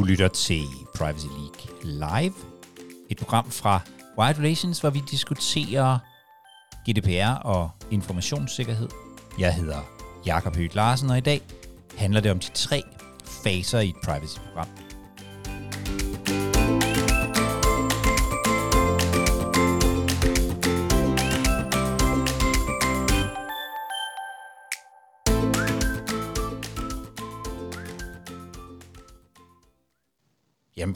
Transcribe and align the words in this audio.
Du 0.00 0.04
lytter 0.04 0.28
til 0.28 0.64
Privacy 0.94 1.26
League 1.26 1.82
Live, 1.82 2.34
et 3.10 3.16
program 3.18 3.50
fra 3.50 3.80
Wired 4.18 4.38
Relations, 4.38 4.80
hvor 4.80 4.90
vi 4.90 5.02
diskuterer 5.10 5.98
GDPR 6.88 7.42
og 7.44 7.70
informationssikkerhed. 7.90 8.88
Jeg 9.38 9.54
hedder 9.54 9.78
Jakob 10.26 10.56
Høgh 10.56 10.76
Larsen, 10.76 11.10
og 11.10 11.18
i 11.18 11.20
dag 11.20 11.40
handler 11.96 12.20
det 12.20 12.30
om 12.30 12.38
de 12.38 12.48
tre 12.54 12.82
faser 13.24 13.80
i 13.80 13.88
et 13.88 13.94
privacy-program. 14.04 14.68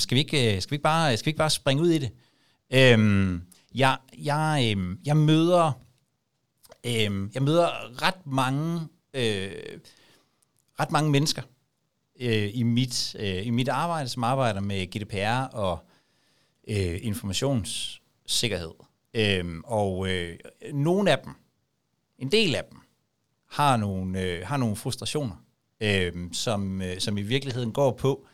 Skal 0.04 0.14
vi 0.14 0.20
ikke, 0.20 0.54
øh, 0.54 0.62
skal 0.62 0.70
vi 0.70 0.74
ikke, 0.74 0.82
bare, 0.82 1.16
skal 1.16 1.26
vi 1.26 1.28
ikke 1.28 1.38
bare 1.38 1.50
springe 1.50 1.82
ud 1.82 1.90
i 1.90 1.98
det? 1.98 2.10
Øhm, 2.72 3.42
jeg, 3.74 3.98
jeg, 4.18 4.68
øhm, 4.70 4.98
jeg 5.04 5.16
møder 5.16 5.72
øhm, 6.86 7.30
jeg 7.34 7.42
møder 7.42 8.02
ret 8.02 8.26
mange 8.26 8.80
øh, 9.14 9.52
ret 10.80 10.90
mange 10.90 11.10
mennesker 11.10 11.42
øh, 12.20 12.50
i 12.54 12.62
mit 12.62 13.16
øh, 13.18 13.46
i 13.46 13.50
mit 13.50 13.68
arbejde, 13.68 14.08
som 14.08 14.24
arbejder 14.24 14.60
med 14.60 14.86
GDPR 14.86 15.56
og 15.56 15.78
øh, 16.68 16.98
informationssikkerhed. 17.02 18.72
Øhm, 19.14 19.62
og 19.64 20.08
øh, 20.08 20.38
nogle 20.72 21.10
af 21.10 21.18
dem, 21.18 21.32
en 22.18 22.32
del 22.32 22.54
af 22.54 22.64
dem, 22.70 22.78
har 23.50 23.76
nogle 23.76 24.20
øh, 24.20 24.46
har 24.46 24.56
nogle 24.56 24.76
frustrationer, 24.76 25.36
øh, 25.80 26.12
som 26.32 26.82
øh, 26.82 26.98
som 26.98 27.18
i 27.18 27.22
virkeligheden 27.22 27.72
går 27.72 27.92
på 27.92 28.26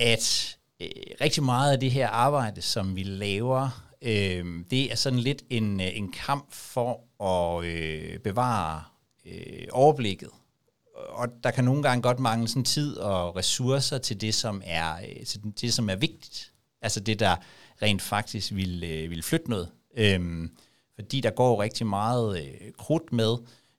at 0.00 0.56
øh, 0.80 0.88
rigtig 1.20 1.42
meget 1.42 1.72
af 1.72 1.80
det 1.80 1.90
her 1.90 2.08
arbejde, 2.08 2.62
som 2.62 2.96
vi 2.96 3.02
laver, 3.02 3.84
øh, 4.02 4.64
det 4.70 4.92
er 4.92 4.96
sådan 4.96 5.18
lidt 5.18 5.42
en, 5.50 5.80
øh, 5.80 5.96
en 5.96 6.12
kamp 6.12 6.52
for 6.52 7.00
at 7.24 7.64
øh, 7.64 8.18
bevare 8.18 8.82
øh, 9.26 9.66
overblikket. 9.72 10.28
Og 10.94 11.28
der 11.44 11.50
kan 11.50 11.64
nogle 11.64 11.82
gange 11.82 12.02
godt 12.02 12.18
mangle 12.18 12.48
sådan 12.48 12.64
tid 12.64 12.96
og 12.96 13.36
ressourcer 13.36 13.98
til 13.98 14.20
det, 14.20 14.34
som 14.34 14.62
er, 14.64 14.96
øh, 14.96 15.26
til 15.26 15.40
det, 15.60 15.74
som 15.74 15.90
er 15.90 15.96
vigtigt. 15.96 16.52
Altså 16.82 17.00
det, 17.00 17.20
der 17.20 17.36
rent 17.82 18.02
faktisk 18.02 18.54
vil, 18.54 18.84
øh, 18.84 19.10
vil 19.10 19.22
flytte 19.22 19.50
noget. 19.50 19.68
Øh, 19.96 20.48
fordi 20.94 21.20
der 21.20 21.30
går 21.30 21.62
rigtig 21.62 21.86
meget 21.86 22.42
øh, 22.42 22.72
krudt 22.78 23.12
med 23.12 23.36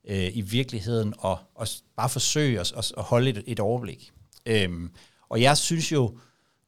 øh, 0.08 0.38
i 0.38 0.42
virkeligheden 0.42 1.14
og, 1.18 1.40
og 1.56 1.68
bare 1.96 2.10
forsøge 2.10 2.60
at, 2.60 2.74
at 2.98 3.04
holde 3.04 3.30
et, 3.30 3.44
et 3.48 3.60
overblik. 3.60 4.12
Øhm, 4.46 4.92
og 5.32 5.42
jeg 5.42 5.58
synes 5.58 5.92
jo, 5.92 6.18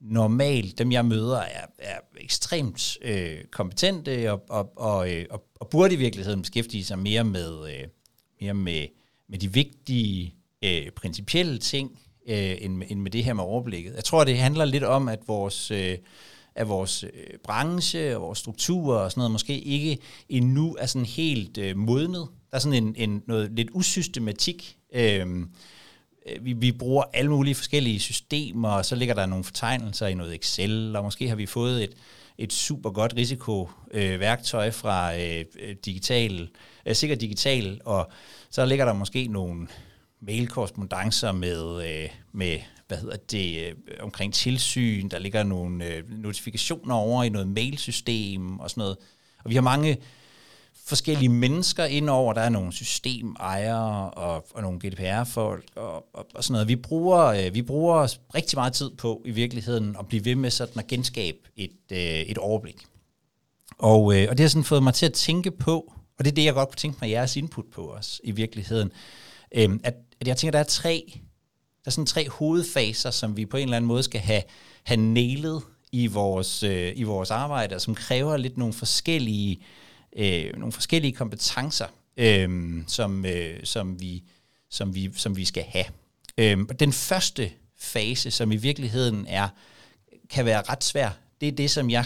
normalt, 0.01 0.77
dem 0.77 0.91
jeg 0.91 1.05
møder, 1.05 1.37
er, 1.37 1.65
er 1.79 1.97
ekstremt 2.17 2.97
øh, 3.01 3.37
kompetente 3.51 4.31
og, 4.31 4.41
og, 4.49 4.73
og, 4.77 5.13
øh, 5.13 5.25
og, 5.29 5.43
og 5.59 5.69
burde 5.69 5.93
i 5.93 5.97
virkeligheden 5.97 6.41
beskæftige 6.41 6.83
sig 6.83 6.99
mere 6.99 7.23
med, 7.23 7.69
øh, 7.69 7.87
mere 8.41 8.53
med, 8.53 8.87
med 9.29 9.39
de 9.39 9.53
vigtige 9.53 10.35
øh, 10.63 10.91
principielle 10.91 11.57
ting, 11.57 11.99
øh, 12.27 12.55
end, 12.61 12.83
end 12.87 12.99
med 12.99 13.11
det 13.11 13.23
her 13.23 13.33
med 13.33 13.43
overblikket. 13.43 13.95
Jeg 13.95 14.03
tror, 14.03 14.23
det 14.23 14.37
handler 14.37 14.65
lidt 14.65 14.83
om, 14.83 15.07
at 15.07 15.19
vores, 15.27 15.71
øh, 15.71 15.97
at 16.55 16.67
vores 16.67 17.03
øh, 17.03 17.09
branche 17.43 18.15
og 18.15 18.21
vores 18.21 18.39
strukturer 18.39 18.99
og 18.99 19.11
sådan 19.11 19.19
noget 19.19 19.31
måske 19.31 19.59
ikke 19.59 19.97
endnu 20.29 20.75
er 20.79 20.85
sådan 20.85 21.05
helt 21.05 21.57
øh, 21.57 21.77
modnet. 21.77 22.27
Der 22.51 22.57
er 22.57 22.59
sådan 22.59 22.83
en, 22.83 22.95
en 22.97 23.23
noget 23.27 23.51
lidt 23.51 23.69
usystematik. 23.73 24.63
Øh, 24.67 24.83
Øh, 24.95 25.27
Øh, 26.25 26.45
vi, 26.45 26.53
vi 26.53 26.71
bruger 26.71 27.03
alle 27.13 27.31
mulige 27.31 27.55
forskellige 27.55 27.99
systemer, 27.99 28.69
og 28.69 28.85
så 28.85 28.95
ligger 28.95 29.15
der 29.15 29.25
nogle 29.25 29.43
fortegnelser 29.43 30.07
i 30.07 30.13
noget 30.13 30.35
Excel, 30.35 30.95
og 30.95 31.03
måske 31.03 31.29
har 31.29 31.35
vi 31.35 31.45
fået 31.45 31.83
et, 31.83 31.93
et 32.37 32.53
super 32.53 32.89
godt 32.89 33.13
risikoværktøj 33.15 34.67
øh, 34.67 34.73
fra 34.73 35.17
øh, 35.17 35.45
digital, 35.85 36.49
øh, 36.85 36.95
sikkert 36.95 37.21
digital, 37.21 37.81
og 37.85 38.11
så 38.49 38.65
ligger 38.65 38.85
der 38.85 38.93
måske 38.93 39.27
nogle 39.27 39.67
mailkorrespondancer 40.21 41.31
med, 41.31 41.87
øh, 41.87 42.09
med 42.31 42.59
hvad 42.87 42.97
hedder 42.97 43.17
det, 43.17 43.67
øh, 43.67 43.73
omkring 43.99 44.33
tilsyn, 44.33 45.09
der 45.09 45.19
ligger 45.19 45.43
nogle 45.43 45.85
øh, 45.85 46.09
notifikationer 46.09 46.95
over 46.95 47.23
i 47.23 47.29
noget 47.29 47.47
mailsystem 47.47 48.59
og 48.59 48.69
sådan 48.69 48.81
noget. 48.81 48.97
Og 49.43 49.49
vi 49.49 49.55
har 49.55 49.61
mange 49.61 49.97
forskellige 50.85 51.29
mennesker 51.29 51.85
indover. 51.85 52.33
Der 52.33 52.41
er 52.41 52.49
nogle 52.49 52.73
systemejere 52.73 54.09
og, 54.09 54.45
og 54.51 54.61
nogle 54.61 54.79
GDPR-folk 54.79 55.65
og, 55.75 56.15
og, 56.15 56.27
og 56.35 56.43
sådan 56.43 56.53
noget. 56.53 56.67
Vi 56.67 56.75
bruger, 56.75 57.23
øh, 57.23 57.53
vi 57.53 57.61
bruger 57.61 58.17
rigtig 58.35 58.57
meget 58.57 58.73
tid 58.73 58.91
på 58.91 59.21
i 59.25 59.31
virkeligheden 59.31 59.95
at 59.99 60.07
blive 60.07 60.25
ved 60.25 60.35
med 60.35 60.51
sådan 60.51 60.79
at 60.79 60.87
genskabe 60.87 61.37
et, 61.55 61.71
øh, 61.91 61.97
et 61.99 62.37
overblik. 62.37 62.85
Og, 63.77 64.15
øh, 64.15 64.27
og 64.29 64.37
det 64.37 64.43
har 64.43 64.47
sådan 64.47 64.63
fået 64.63 64.83
mig 64.83 64.93
til 64.93 65.05
at 65.05 65.13
tænke 65.13 65.51
på, 65.51 65.93
og 66.19 66.25
det 66.25 66.31
er 66.31 66.35
det, 66.35 66.45
jeg 66.45 66.53
godt 66.53 66.69
kunne 66.69 66.75
tænke 66.75 66.97
mig 67.01 67.09
jeres 67.09 67.35
input 67.35 67.65
på 67.73 67.91
os 67.91 68.21
i 68.23 68.31
virkeligheden, 68.31 68.91
øh, 69.55 69.69
at, 69.83 69.95
at 70.21 70.27
jeg 70.27 70.37
tænker, 70.37 70.51
der 70.51 70.59
er 70.59 70.63
tre, 70.63 71.03
der 71.83 71.87
er 71.87 71.91
sådan 71.91 72.05
tre 72.05 72.29
hovedfaser, 72.29 73.11
som 73.11 73.37
vi 73.37 73.45
på 73.45 73.57
en 73.57 73.63
eller 73.63 73.77
anden 73.77 73.87
måde 73.87 74.03
skal 74.03 74.21
have, 74.21 74.41
have 74.83 74.97
nailet 74.97 75.61
i 75.91 76.07
vores, 76.07 76.63
øh, 76.63 76.93
i 76.95 77.03
vores 77.03 77.31
arbejde, 77.31 77.75
og 77.75 77.81
som 77.81 77.95
kræver 77.95 78.37
lidt 78.37 78.57
nogle 78.57 78.73
forskellige 78.73 79.57
øh, 79.57 79.63
nogle 80.57 80.71
forskellige 80.71 81.13
kompetencer, 81.13 81.87
øh, 82.17 82.83
som, 82.87 83.25
øh, 83.25 83.59
som, 83.63 84.01
vi, 84.01 84.23
som, 84.69 84.95
vi, 84.95 85.09
som 85.15 85.37
vi 85.37 85.45
skal 85.45 85.63
have. 85.63 85.85
Øh, 86.37 86.57
den 86.79 86.93
første 86.93 87.51
fase, 87.77 88.31
som 88.31 88.51
i 88.51 88.55
virkeligheden 88.55 89.25
er 89.27 89.47
kan 90.29 90.45
være 90.45 90.61
ret 90.69 90.83
svær, 90.83 91.09
det 91.41 91.47
er 91.47 91.51
det, 91.51 91.71
som 91.71 91.89
jeg, 91.89 92.05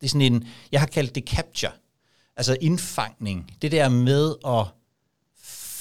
det 0.00 0.06
er 0.06 0.08
sådan 0.08 0.32
en, 0.32 0.48
jeg 0.72 0.80
har 0.80 0.86
kaldt 0.86 1.14
det 1.14 1.24
capture, 1.28 1.72
altså 2.36 2.56
indfangning. 2.60 3.56
Det 3.62 3.72
der 3.72 3.88
med 3.88 4.34
at 4.46 4.66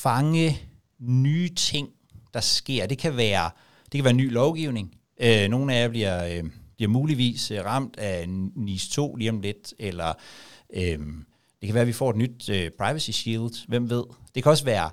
fange 0.03 0.59
nye 0.99 1.49
ting, 1.49 1.89
der 2.33 2.39
sker. 2.39 2.85
Det 2.85 2.97
kan 2.97 3.17
være, 3.17 3.49
det 3.83 3.91
kan 3.91 4.03
være 4.03 4.13
ny 4.13 4.31
lovgivning. 4.31 4.95
Øh, 5.19 5.47
nogle 5.49 5.73
af 5.73 5.81
jer 5.81 5.87
bliver, 5.87 6.25
øh, 6.25 6.43
bliver 6.75 6.89
muligvis 6.89 7.51
ramt 7.65 7.97
af 7.97 8.29
NIS 8.55 8.87
2 8.87 9.15
lige 9.15 9.29
om 9.29 9.41
lidt, 9.41 9.73
eller 9.79 10.13
øh, 10.73 10.99
det 11.61 11.67
kan 11.67 11.73
være, 11.73 11.81
at 11.81 11.87
vi 11.87 11.93
får 11.93 12.09
et 12.09 12.15
nyt 12.15 12.49
øh, 12.49 12.71
privacy 12.79 13.11
shield, 13.11 13.67
hvem 13.67 13.89
ved. 13.89 14.03
Det 14.35 14.43
kan 14.43 14.49
også 14.49 14.65
være, 14.65 14.89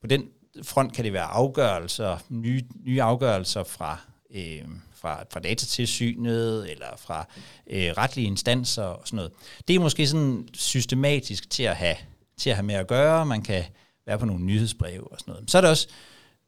på 0.00 0.06
den 0.06 0.28
front 0.62 0.92
kan 0.92 1.04
det 1.04 1.12
være 1.12 1.24
afgørelser, 1.24 2.18
nye, 2.28 2.62
nye 2.84 3.02
afgørelser 3.02 3.64
fra, 3.64 4.00
øh, 4.34 4.62
fra, 4.94 5.24
fra 5.30 5.40
datatilsynet 5.40 6.70
eller 6.70 6.96
fra 6.98 7.28
øh, 7.70 7.90
retlige 7.96 8.26
instanser 8.26 8.82
og 8.82 9.02
sådan 9.04 9.16
noget. 9.16 9.32
Det 9.68 9.76
er 9.76 9.80
måske 9.80 10.06
sådan 10.06 10.48
systematisk 10.54 11.50
til 11.50 11.62
at 11.62 11.76
have, 11.76 11.96
til 12.38 12.50
at 12.50 12.56
have 12.56 12.66
med 12.66 12.74
at 12.74 12.86
gøre. 12.86 13.26
Man 13.26 13.42
kan 13.42 13.64
være 14.06 14.18
på 14.18 14.26
nogle 14.26 14.44
nyhedsbreve 14.44 15.12
og 15.12 15.20
sådan 15.20 15.32
noget. 15.32 15.50
Så 15.50 15.58
er 15.58 15.60
det 15.60 15.70
også, 15.70 15.88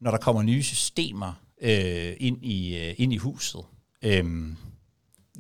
når 0.00 0.11
der 0.11 0.19
kommer 0.19 0.43
nye 0.43 0.62
systemer 0.62 1.33
øh, 1.61 2.12
ind, 2.21 2.45
i, 2.45 2.77
øh, 2.77 2.95
ind 2.99 3.12
i 3.12 3.17
huset. 3.17 3.61
Øh, 4.03 4.25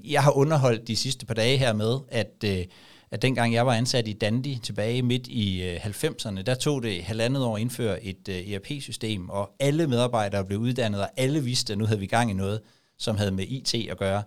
jeg 0.04 0.22
har 0.22 0.30
underholdt 0.30 0.88
de 0.88 0.96
sidste 0.96 1.26
par 1.26 1.34
dage 1.34 1.58
her 1.58 1.72
med, 1.72 1.98
at 2.08 2.44
øh, 2.44 2.64
at 3.10 3.22
dengang 3.22 3.54
jeg 3.54 3.66
var 3.66 3.74
ansat 3.74 4.08
i 4.08 4.12
Dandy 4.12 4.58
tilbage 4.62 5.02
midt 5.02 5.26
i 5.26 5.62
øh, 5.62 5.76
90'erne, 5.76 6.42
der 6.42 6.54
tog 6.54 6.82
det 6.82 7.02
halvandet 7.02 7.44
år 7.44 7.56
at 7.56 7.60
indføre 7.60 8.04
et 8.04 8.28
øh, 8.28 8.52
ERP-system, 8.52 9.30
og 9.30 9.50
alle 9.60 9.86
medarbejdere 9.86 10.44
blev 10.44 10.58
uddannet, 10.58 11.00
og 11.00 11.08
alle 11.16 11.44
vidste, 11.44 11.72
at 11.72 11.78
nu 11.78 11.86
havde 11.86 12.00
vi 12.00 12.06
gang 12.06 12.30
i 12.30 12.34
noget, 12.34 12.60
som 12.98 13.16
havde 13.16 13.30
med 13.30 13.44
IT 13.48 13.74
at 13.74 13.98
gøre. 13.98 14.22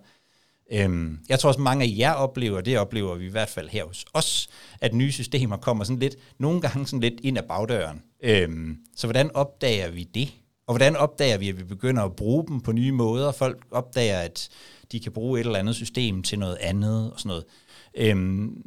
Øhm, 0.72 1.18
jeg 1.28 1.38
tror 1.38 1.48
også, 1.48 1.60
mange 1.60 1.84
af 1.84 1.94
jer 1.98 2.12
oplever, 2.12 2.60
det 2.60 2.78
oplever 2.78 3.14
vi 3.14 3.26
i 3.26 3.30
hvert 3.30 3.48
fald 3.48 3.68
her 3.68 3.84
hos 3.84 4.04
os, 4.14 4.48
at 4.80 4.94
nye 4.94 5.12
systemer 5.12 5.56
kommer 5.56 5.84
sådan 5.84 5.98
lidt, 5.98 6.16
nogle 6.38 6.60
gange 6.60 6.86
sådan 6.86 7.00
lidt 7.00 7.20
ind 7.22 7.38
ad 7.38 7.42
bagdøren. 7.42 8.02
Øhm, 8.22 8.76
så 8.96 9.06
hvordan 9.06 9.30
opdager 9.36 9.90
vi 9.90 10.02
det? 10.02 10.32
Og 10.66 10.74
hvordan 10.74 10.96
opdager 10.96 11.38
vi, 11.38 11.48
at 11.48 11.58
vi 11.58 11.64
begynder 11.64 12.02
at 12.02 12.16
bruge 12.16 12.46
dem 12.48 12.60
på 12.60 12.72
nye 12.72 12.92
måder? 12.92 13.32
Folk 13.32 13.64
opdager, 13.70 14.18
at 14.18 14.48
de 14.92 15.00
kan 15.00 15.12
bruge 15.12 15.40
et 15.40 15.46
eller 15.46 15.58
andet 15.58 15.74
system 15.74 16.22
til 16.22 16.38
noget 16.38 16.56
andet 16.60 17.12
og 17.12 17.18
sådan 17.18 17.28
noget. 17.28 17.44
Øhm, 17.94 18.62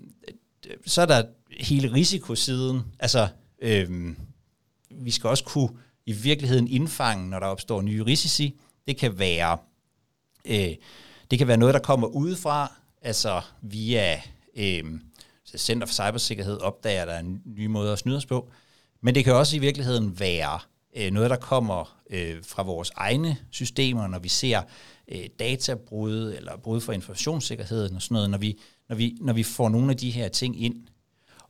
så 0.86 1.02
er 1.02 1.06
der 1.06 1.24
hele 1.60 1.94
risikosiden. 1.94 2.82
Altså, 3.00 3.28
øhm, 3.62 4.18
vi 4.92 5.12
skal 5.12 5.28
også 5.28 5.44
kunne 5.44 5.70
i 6.06 6.12
virkeligheden 6.12 6.68
indfange, 6.68 7.30
når 7.30 7.40
der 7.40 7.48
opstår 7.48 7.82
nye 7.82 8.06
risici. 8.06 8.60
Det 8.88 8.98
kan 8.98 9.20
være, 9.20 9.58
øh, 10.46 10.76
det 11.32 11.38
kan 11.38 11.48
være 11.48 11.58
noget, 11.58 11.74
der 11.74 11.80
kommer 11.80 12.08
udefra, 12.08 12.72
altså 13.02 13.42
via 13.62 14.22
øh, 14.56 14.84
Center 15.58 15.88
for 15.88 15.94
Cybersikkerhed 15.94 16.58
opdager, 16.58 17.06
der 17.06 17.14
er 17.14 17.24
nye 17.46 17.68
måder 17.68 17.94
at 17.94 18.00
snyde 18.00 18.18
os 18.18 18.26
på. 18.26 18.50
Men 19.02 19.16
det 19.16 19.24
kan 19.24 19.34
også 19.34 19.56
i 19.56 19.60
virkeligheden 19.60 20.20
være 20.20 20.60
øh, 20.98 21.12
noget, 21.12 21.30
der 21.30 21.36
kommer 21.36 22.00
øh, 22.10 22.44
fra 22.44 22.64
vores 22.64 22.92
egne 22.96 23.38
systemer, 23.52 24.08
når 24.08 24.20
vi 24.20 24.30
ser 24.30 24.62
øh, 25.08 25.26
databrud 25.40 26.34
eller 26.38 26.58
brud 26.58 26.82
for 26.82 26.94
informationssikkerheden 26.94 27.96
og 27.96 28.02
sådan 28.02 28.16
noget, 28.16 28.30
når 28.30 28.38
vi, 28.38 28.60
når, 28.90 28.96
vi, 28.96 29.18
når 29.22 29.34
vi 29.34 29.44
får 29.44 29.70
nogle 29.70 29.92
af 29.92 29.98
de 29.98 30.12
her 30.12 30.28
ting 30.28 30.64
ind. 30.64 30.88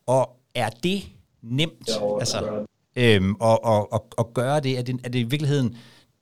Og 0.06 0.40
er 0.56 0.70
det 0.70 1.04
nemt? 1.42 1.90
Ja, 1.90 2.20
altså, 2.20 2.66
øhm, 2.96 3.36
og, 3.36 3.64
og, 3.64 3.94
og, 3.94 4.08
og 4.18 4.34
gøre 4.34 4.60
det? 4.60 4.78
Er, 4.78 4.82
det? 4.82 5.00
er 5.04 5.10
det 5.10 5.20
i 5.20 5.24
virkeligheden 5.24 5.78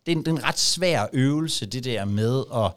det, 0.06 0.12
er 0.12 0.16
en, 0.16 0.26
det 0.26 0.28
er 0.28 0.36
en 0.36 0.44
ret 0.44 0.60
svær 0.60 1.08
øvelse, 1.14 1.66
det 1.66 1.84
der 1.84 2.06
med 2.06 2.44
at, 2.56 2.74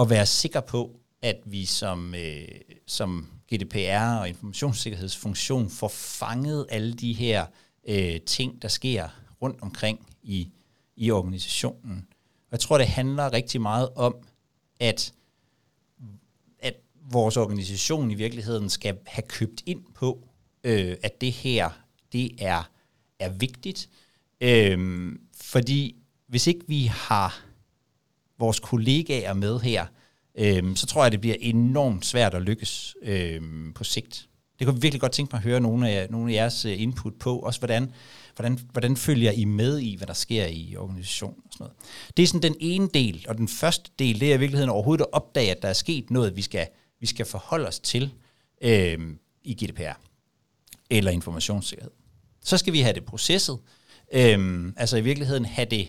at 0.00 0.10
være 0.10 0.26
sikker 0.26 0.60
på, 0.60 1.00
at 1.22 1.40
vi 1.44 1.64
som, 1.64 2.14
øh, 2.14 2.48
som 2.86 3.26
GDPR 3.54 4.18
og 4.20 4.28
informationssikkerhedsfunktion 4.28 5.70
får 5.70 5.88
fanget 5.88 6.66
alle 6.68 6.92
de 6.92 7.12
her 7.12 7.46
øh, 7.88 8.20
ting, 8.20 8.62
der 8.62 8.68
sker 8.68 9.08
rundt 9.42 9.62
omkring 9.62 10.06
i, 10.22 10.48
i 10.96 11.10
organisationen. 11.10 12.06
Og 12.40 12.52
jeg 12.52 12.60
tror, 12.60 12.78
det 12.78 12.86
handler 12.86 13.32
rigtig 13.32 13.60
meget 13.60 13.88
om, 13.96 14.16
at 14.80 15.12
vores 17.12 17.36
organisation 17.36 18.10
i 18.10 18.14
virkeligheden 18.14 18.70
skal 18.70 18.98
have 19.06 19.22
købt 19.28 19.62
ind 19.66 19.82
på, 19.94 20.28
øh, 20.64 20.96
at 21.02 21.20
det 21.20 21.32
her 21.32 21.70
det 22.12 22.30
er, 22.38 22.70
er 23.18 23.28
vigtigt. 23.28 23.88
Øh, 24.40 25.12
fordi 25.40 25.96
hvis 26.26 26.46
ikke 26.46 26.64
vi 26.68 26.84
har 26.84 27.40
vores 28.38 28.60
kollegaer 28.60 29.34
med 29.34 29.60
her, 29.60 29.86
øh, 30.34 30.76
så 30.76 30.86
tror 30.86 31.02
jeg, 31.02 31.12
det 31.12 31.20
bliver 31.20 31.36
enormt 31.40 32.06
svært 32.06 32.34
at 32.34 32.42
lykkes 32.42 32.96
øh, 33.02 33.40
på 33.74 33.84
sigt. 33.84 34.26
Det 34.58 34.66
kunne 34.66 34.74
jeg 34.74 34.82
virkelig 34.82 35.00
godt 35.00 35.12
tænke 35.12 35.32
mig 35.32 35.38
at 35.38 35.44
høre 35.44 35.60
nogle 35.60 35.88
af, 35.88 36.10
nogle 36.10 36.32
af 36.32 36.34
jeres 36.34 36.64
øh, 36.64 36.82
input 36.82 37.14
på, 37.14 37.38
også 37.38 37.60
hvordan, 37.60 37.92
hvordan, 38.36 38.58
hvordan 38.72 38.96
følger 38.96 39.30
I 39.32 39.44
med 39.44 39.78
i, 39.78 39.96
hvad 39.96 40.06
der 40.06 40.12
sker 40.12 40.46
i 40.46 40.76
organisationen 40.76 41.42
og 41.44 41.52
sådan 41.52 41.64
noget. 41.64 41.76
Det 42.16 42.22
er 42.22 42.26
sådan 42.26 42.42
den 42.42 42.56
ene 42.60 42.88
del, 42.94 43.24
og 43.28 43.38
den 43.38 43.48
første 43.48 43.90
del, 43.98 44.20
det 44.20 44.30
er 44.30 44.34
i 44.34 44.38
virkeligheden 44.38 44.70
overhovedet 44.70 45.04
at 45.04 45.12
opdage, 45.12 45.50
at 45.50 45.62
der 45.62 45.68
er 45.68 45.72
sket 45.72 46.10
noget, 46.10 46.36
vi 46.36 46.42
skal, 46.42 46.66
vi 47.00 47.06
skal 47.06 47.26
forholde 47.26 47.68
os 47.68 47.80
til 47.80 48.12
øh, 48.62 48.98
i 49.44 49.54
GDPR 49.54 50.00
eller 50.90 51.10
informationssikkerhed. 51.10 51.92
Så 52.44 52.58
skal 52.58 52.72
vi 52.72 52.80
have 52.80 52.94
det 52.94 53.04
processet, 53.04 53.58
øh, 54.12 54.72
altså 54.76 54.96
i 54.96 55.00
virkeligheden 55.00 55.44
have 55.44 55.66
det 55.70 55.88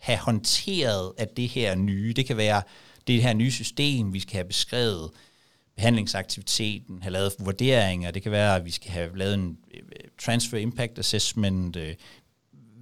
have 0.00 0.18
håndteret 0.18 1.12
at 1.18 1.36
det 1.36 1.48
her 1.48 1.74
nye. 1.74 2.12
Det 2.16 2.26
kan 2.26 2.36
være 2.36 2.62
det 3.06 3.22
her 3.22 3.32
nye 3.32 3.50
system, 3.50 4.12
vi 4.12 4.20
skal 4.20 4.32
have 4.32 4.44
beskrevet 4.44 5.10
behandlingsaktiviteten, 5.76 7.02
have 7.02 7.12
lavet 7.12 7.32
vurderinger. 7.38 8.10
Det 8.10 8.22
kan 8.22 8.32
være, 8.32 8.56
at 8.56 8.64
vi 8.64 8.70
skal 8.70 8.90
have 8.90 9.18
lavet 9.18 9.34
en 9.34 9.58
øh, 9.74 9.80
transfer 10.18 10.58
impact 10.58 10.98
assessment, 10.98 11.76
øh, 11.76 11.94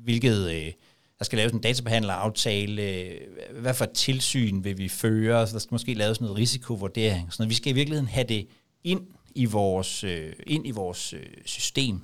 hvilket 0.04 0.50
øh, 0.50 0.72
der 1.18 1.24
skal 1.24 1.36
laves 1.36 1.52
en 1.52 1.60
databehandleraftale, 1.60 2.82
øh, 2.82 3.20
hvad 3.60 3.74
for 3.74 3.84
tilsyn 3.84 4.64
vil 4.64 4.78
vi 4.78 4.88
føre, 4.88 5.46
så 5.46 5.52
der 5.52 5.58
skal 5.58 5.74
måske 5.74 5.94
laves 5.94 6.20
noget 6.20 6.36
risikovurdering. 6.36 7.32
Sådan 7.32 7.42
noget. 7.42 7.50
Vi 7.50 7.54
skal 7.54 7.70
i 7.70 7.74
virkeligheden 7.74 8.08
have 8.08 8.26
det 8.26 8.46
ind 8.84 9.00
i 9.34 9.44
vores, 9.44 10.04
øh, 10.04 10.32
ind 10.46 10.66
i 10.66 10.70
vores 10.70 11.12
øh, 11.12 11.26
system. 11.44 12.00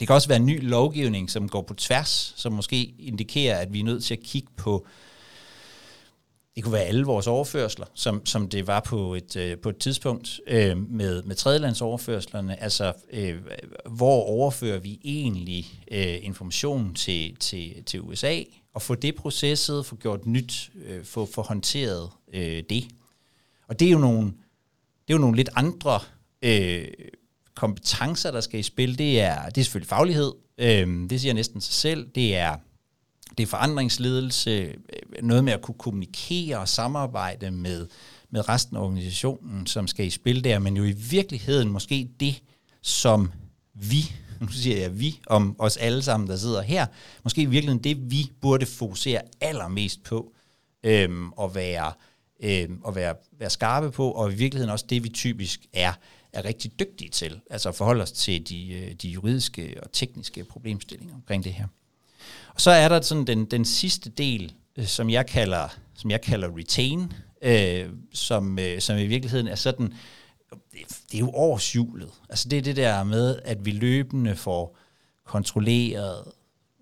Det 0.00 0.08
kan 0.08 0.14
også 0.14 0.28
være 0.28 0.38
en 0.38 0.46
ny 0.46 0.68
lovgivning, 0.68 1.30
som 1.30 1.48
går 1.48 1.62
på 1.62 1.74
tværs, 1.74 2.34
som 2.36 2.52
måske 2.52 2.94
indikerer, 2.98 3.58
at 3.58 3.72
vi 3.72 3.80
er 3.80 3.84
nødt 3.84 4.04
til 4.04 4.14
at 4.14 4.20
kigge 4.20 4.48
på 4.56 4.86
det 6.56 6.64
kunne 6.64 6.72
være 6.72 6.84
alle 6.84 7.04
vores 7.04 7.26
overførsler, 7.26 7.86
som, 7.94 8.26
som 8.26 8.48
det 8.48 8.66
var 8.66 8.80
på 8.80 9.14
et, 9.14 9.36
øh, 9.36 9.58
på 9.58 9.68
et 9.68 9.78
tidspunkt 9.78 10.40
øh, 10.46 10.90
med, 10.90 11.22
med 11.22 11.36
tredjelandsoverførslerne. 11.36 12.62
Altså, 12.62 12.92
øh, 13.12 13.42
hvor 13.90 14.22
overfører 14.22 14.78
vi 14.78 15.00
egentlig 15.04 15.66
øh, 15.90 16.18
information 16.22 16.94
til, 16.94 17.36
til, 17.36 17.84
til 17.84 18.00
USA, 18.00 18.42
og 18.74 18.82
få 18.82 18.94
det 18.94 19.14
processet, 19.14 19.86
få 19.86 19.96
gjort 19.96 20.26
nyt, 20.26 20.70
øh, 20.84 21.04
få, 21.04 21.28
få 21.34 21.42
håndteret 21.42 22.10
øh, 22.34 22.62
det. 22.70 22.84
Og 23.68 23.80
det 23.80 23.88
er 23.88 23.92
jo 23.92 23.98
nogle, 23.98 24.26
det 25.06 25.14
er 25.14 25.14
jo 25.14 25.18
nogle 25.18 25.36
lidt 25.36 25.50
andre 25.54 26.00
øh, 26.42 26.88
kompetencer, 27.54 28.30
der 28.30 28.40
skal 28.40 28.60
i 28.60 28.62
spil. 28.62 28.98
Det 28.98 29.20
er, 29.20 29.48
det 29.48 29.60
er 29.60 29.64
selvfølgelig 29.64 29.88
faglighed, 29.88 30.32
øh, 30.58 31.10
det 31.10 31.20
siger 31.20 31.34
næsten 31.34 31.60
sig 31.60 31.74
selv. 31.74 32.08
Det 32.14 32.36
er 32.36 32.56
det 33.38 33.42
er 33.42 33.46
forandringsledelse, 33.46 34.50
øh, 34.50 34.74
noget 35.22 35.44
med 35.44 35.52
at 35.52 35.62
kunne 35.62 35.74
kommunikere 35.78 36.58
og 36.58 36.68
samarbejde 36.68 37.50
med, 37.50 37.86
med 38.30 38.48
resten 38.48 38.76
af 38.76 38.80
organisationen, 38.80 39.66
som 39.66 39.86
skal 39.86 40.06
i 40.06 40.10
spil 40.10 40.44
der, 40.44 40.58
men 40.58 40.76
jo 40.76 40.84
i 40.84 40.92
virkeligheden 40.92 41.68
måske 41.68 42.08
det, 42.20 42.42
som 42.82 43.32
vi, 43.74 44.12
nu 44.40 44.46
siger 44.48 44.80
jeg 44.80 45.00
vi, 45.00 45.20
om 45.26 45.56
os 45.58 45.76
alle 45.76 46.02
sammen, 46.02 46.28
der 46.28 46.36
sidder 46.36 46.62
her, 46.62 46.86
måske 47.24 47.42
i 47.42 47.46
virkeligheden 47.46 47.84
det, 47.84 48.10
vi 48.10 48.30
burde 48.40 48.66
fokusere 48.66 49.20
allermest 49.40 50.02
på, 50.02 50.32
øhm, 50.84 51.32
og 51.32 51.54
være, 51.54 51.92
øhm, 52.42 52.80
og 52.82 52.94
være, 52.94 53.14
være 53.38 53.50
skarpe 53.50 53.90
på, 53.90 54.10
og 54.10 54.32
i 54.32 54.34
virkeligheden 54.34 54.72
også 54.72 54.86
det, 54.88 55.04
vi 55.04 55.08
typisk 55.08 55.60
er, 55.72 55.92
er 56.32 56.44
rigtig 56.44 56.80
dygtige 56.80 57.10
til, 57.10 57.40
altså 57.50 57.68
at 57.68 57.74
forholde 57.74 58.02
os 58.02 58.12
til 58.12 58.48
de, 58.48 58.72
øh, 58.72 58.92
de 58.94 59.08
juridiske 59.08 59.76
og 59.82 59.92
tekniske 59.92 60.44
problemstillinger 60.44 61.14
omkring 61.14 61.44
det 61.44 61.52
her. 61.52 61.66
Og 62.54 62.60
så 62.60 62.70
er 62.70 62.88
der 62.88 63.00
sådan 63.00 63.26
den, 63.26 63.44
den 63.44 63.64
sidste 63.64 64.10
del, 64.10 64.52
øh, 64.76 64.86
som 64.86 65.10
jeg 65.10 65.26
kalder, 65.26 65.68
som 65.94 66.10
jeg 66.10 66.20
kalder 66.20 66.56
retain, 66.58 67.12
øh, 67.42 67.88
som, 68.12 68.58
øh, 68.58 68.80
som 68.80 68.98
i 68.98 69.06
virkeligheden 69.06 69.48
er 69.48 69.54
sådan, 69.54 69.94
det 70.72 71.14
er 71.14 71.18
jo 71.18 71.30
årsjulet. 71.34 72.10
Altså 72.28 72.48
det 72.48 72.58
er 72.58 72.62
det 72.62 72.76
der 72.76 73.04
med, 73.04 73.38
at 73.44 73.64
vi 73.64 73.70
løbende 73.70 74.36
får 74.36 74.78
kontrolleret, 75.24 76.24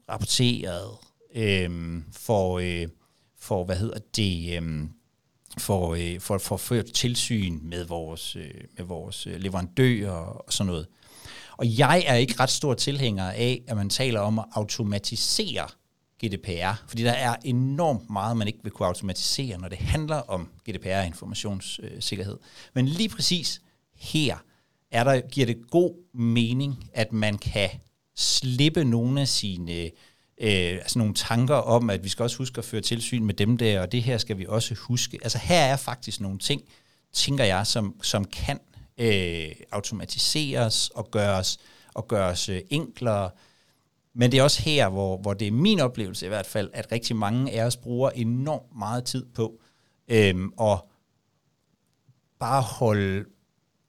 rapporteret, 0.08 0.96
øh, 1.34 2.02
får, 2.12 2.58
øh, 2.58 2.88
får, 3.38 3.64
hvad 3.64 3.76
hedder 3.76 3.98
det, 4.16 4.62
øh, 4.62 4.88
får, 5.58 5.94
øh, 5.94 6.20
får, 6.20 6.38
får 6.38 6.56
ført 6.56 6.86
tilsyn 6.86 7.58
med 7.62 7.84
vores, 7.84 8.36
øh, 8.36 8.54
med 8.78 8.84
vores 8.84 9.26
øh, 9.26 9.40
leverandører 9.40 10.10
og 10.10 10.52
sådan 10.52 10.66
noget. 10.66 10.86
Og 11.60 11.78
jeg 11.78 12.04
er 12.06 12.14
ikke 12.14 12.34
ret 12.40 12.50
stor 12.50 12.74
tilhænger 12.74 13.30
af, 13.30 13.62
at 13.68 13.76
man 13.76 13.90
taler 13.90 14.20
om 14.20 14.38
at 14.38 14.44
automatisere 14.52 15.68
GDPR, 16.24 16.84
fordi 16.88 17.02
der 17.02 17.12
er 17.12 17.36
enormt 17.44 18.10
meget, 18.10 18.36
man 18.36 18.46
ikke 18.46 18.58
vil 18.62 18.72
kunne 18.72 18.88
automatisere, 18.88 19.58
når 19.58 19.68
det 19.68 19.78
handler 19.78 20.16
om 20.16 20.48
GDPR 20.68 21.02
informationssikkerhed. 21.06 22.38
Men 22.74 22.86
lige 22.88 23.08
præcis 23.08 23.60
her 23.94 24.36
er 24.90 25.04
der, 25.04 25.20
giver 25.20 25.46
det 25.46 25.70
god 25.70 26.14
mening, 26.14 26.90
at 26.92 27.12
man 27.12 27.38
kan 27.38 27.70
slippe 28.16 28.84
nogle 28.84 29.20
af 29.20 29.28
sine 29.28 29.72
øh, 30.40 30.72
altså 30.72 30.98
nogle 30.98 31.14
tanker 31.14 31.54
om, 31.54 31.90
at 31.90 32.04
vi 32.04 32.08
skal 32.08 32.22
også 32.22 32.36
huske 32.36 32.58
at 32.58 32.64
føre 32.64 32.80
tilsyn 32.80 33.24
med 33.24 33.34
dem 33.34 33.56
der, 33.56 33.80
og 33.80 33.92
det 33.92 34.02
her 34.02 34.18
skal 34.18 34.38
vi 34.38 34.46
også 34.48 34.74
huske. 34.74 35.18
Altså 35.22 35.38
her 35.38 35.60
er 35.60 35.76
faktisk 35.76 36.20
nogle 36.20 36.38
ting, 36.38 36.62
tænker 37.12 37.44
jeg, 37.44 37.66
som, 37.66 37.94
som 38.02 38.24
kan 38.24 38.58
øh, 39.00 39.52
automatiseres 39.72 40.90
og 40.90 41.10
gøres, 41.10 41.58
og 41.94 42.08
gøres 42.08 42.48
øh, 42.48 42.60
enklere. 42.70 43.30
Men 44.14 44.32
det 44.32 44.38
er 44.38 44.42
også 44.42 44.62
her, 44.62 44.88
hvor, 44.88 45.16
hvor 45.16 45.34
det 45.34 45.46
er 45.46 45.52
min 45.52 45.80
oplevelse 45.80 46.26
i 46.26 46.28
hvert 46.28 46.46
fald, 46.46 46.70
at 46.72 46.92
rigtig 46.92 47.16
mange 47.16 47.52
af 47.52 47.66
os 47.66 47.76
bruger 47.76 48.10
enormt 48.10 48.78
meget 48.78 49.04
tid 49.04 49.26
på 49.34 49.60
øhm, 50.08 50.52
at 50.60 50.80
bare 52.40 52.62
holde, 52.62 53.24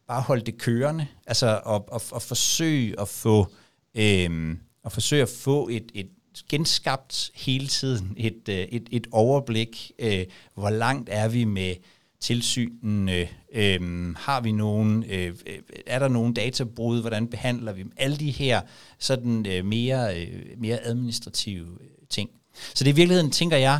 bare 0.07 0.21
holde 0.21 0.41
det 0.41 0.57
kørende, 0.57 1.07
altså 1.27 1.59
at, 1.59 1.81
at, 1.95 2.11
at 2.15 2.21
forsøge 2.21 2.99
at 2.99 3.07
få 3.07 3.47
øhm, 3.95 4.59
at 4.85 4.91
forsøge 4.91 5.21
at 5.21 5.29
få 5.29 5.67
et, 5.67 5.91
et 5.93 6.09
genskabt 6.49 7.31
hele 7.35 7.67
tiden 7.67 8.13
et, 8.17 8.49
øh, 8.49 8.55
et, 8.55 8.89
et 8.91 9.07
overblik. 9.11 9.91
Øh, 9.99 10.25
hvor 10.53 10.69
langt 10.69 11.09
er 11.11 11.27
vi 11.27 11.43
med 11.43 11.75
tilsynene? 12.21 13.27
Øh, 13.53 14.15
har 14.15 14.41
vi 14.41 14.51
nogen, 14.51 15.03
øh, 15.03 15.35
øh, 15.47 15.59
er 15.87 15.99
der 15.99 16.07
nogen 16.07 16.33
databrud? 16.33 17.01
Hvordan 17.01 17.27
behandler 17.27 17.73
vi 17.73 17.83
dem? 17.83 17.91
Alle 17.97 18.17
de 18.17 18.31
her 18.31 18.61
sådan 18.99 19.45
øh, 19.45 19.65
mere, 19.65 20.21
øh, 20.21 20.43
mere 20.57 20.79
administrative 20.83 21.77
øh, 21.81 21.87
ting. 22.09 22.29
Så 22.73 22.83
det 22.83 22.89
er 22.89 22.93
i 22.93 22.95
virkeligheden, 22.95 23.31
tænker 23.31 23.57
jeg, 23.57 23.79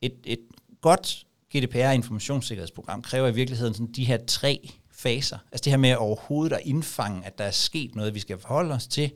et, 0.00 0.14
et 0.24 0.40
godt 0.80 1.26
GDPR-informationssikkerhedsprogram 1.56 3.02
kræver 3.02 3.28
i 3.28 3.34
virkeligheden 3.34 3.74
sådan 3.74 3.92
de 3.92 4.04
her 4.04 4.18
tre 4.26 4.70
faser. 4.90 5.38
Altså 5.52 5.64
det 5.64 5.72
her 5.72 5.76
med 5.76 5.94
overhovedet 5.94 6.56
at 6.56 6.62
indfange, 6.64 7.26
at 7.26 7.38
der 7.38 7.44
er 7.44 7.50
sket 7.50 7.94
noget, 7.94 8.14
vi 8.14 8.20
skal 8.20 8.38
forholde 8.38 8.74
os 8.74 8.86
til, 8.86 9.10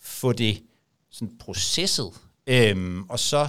få 0.00 0.32
det 0.32 0.62
sådan 1.10 1.36
processet, 1.38 2.12
øhm, 2.46 3.02
og 3.08 3.18
så 3.18 3.48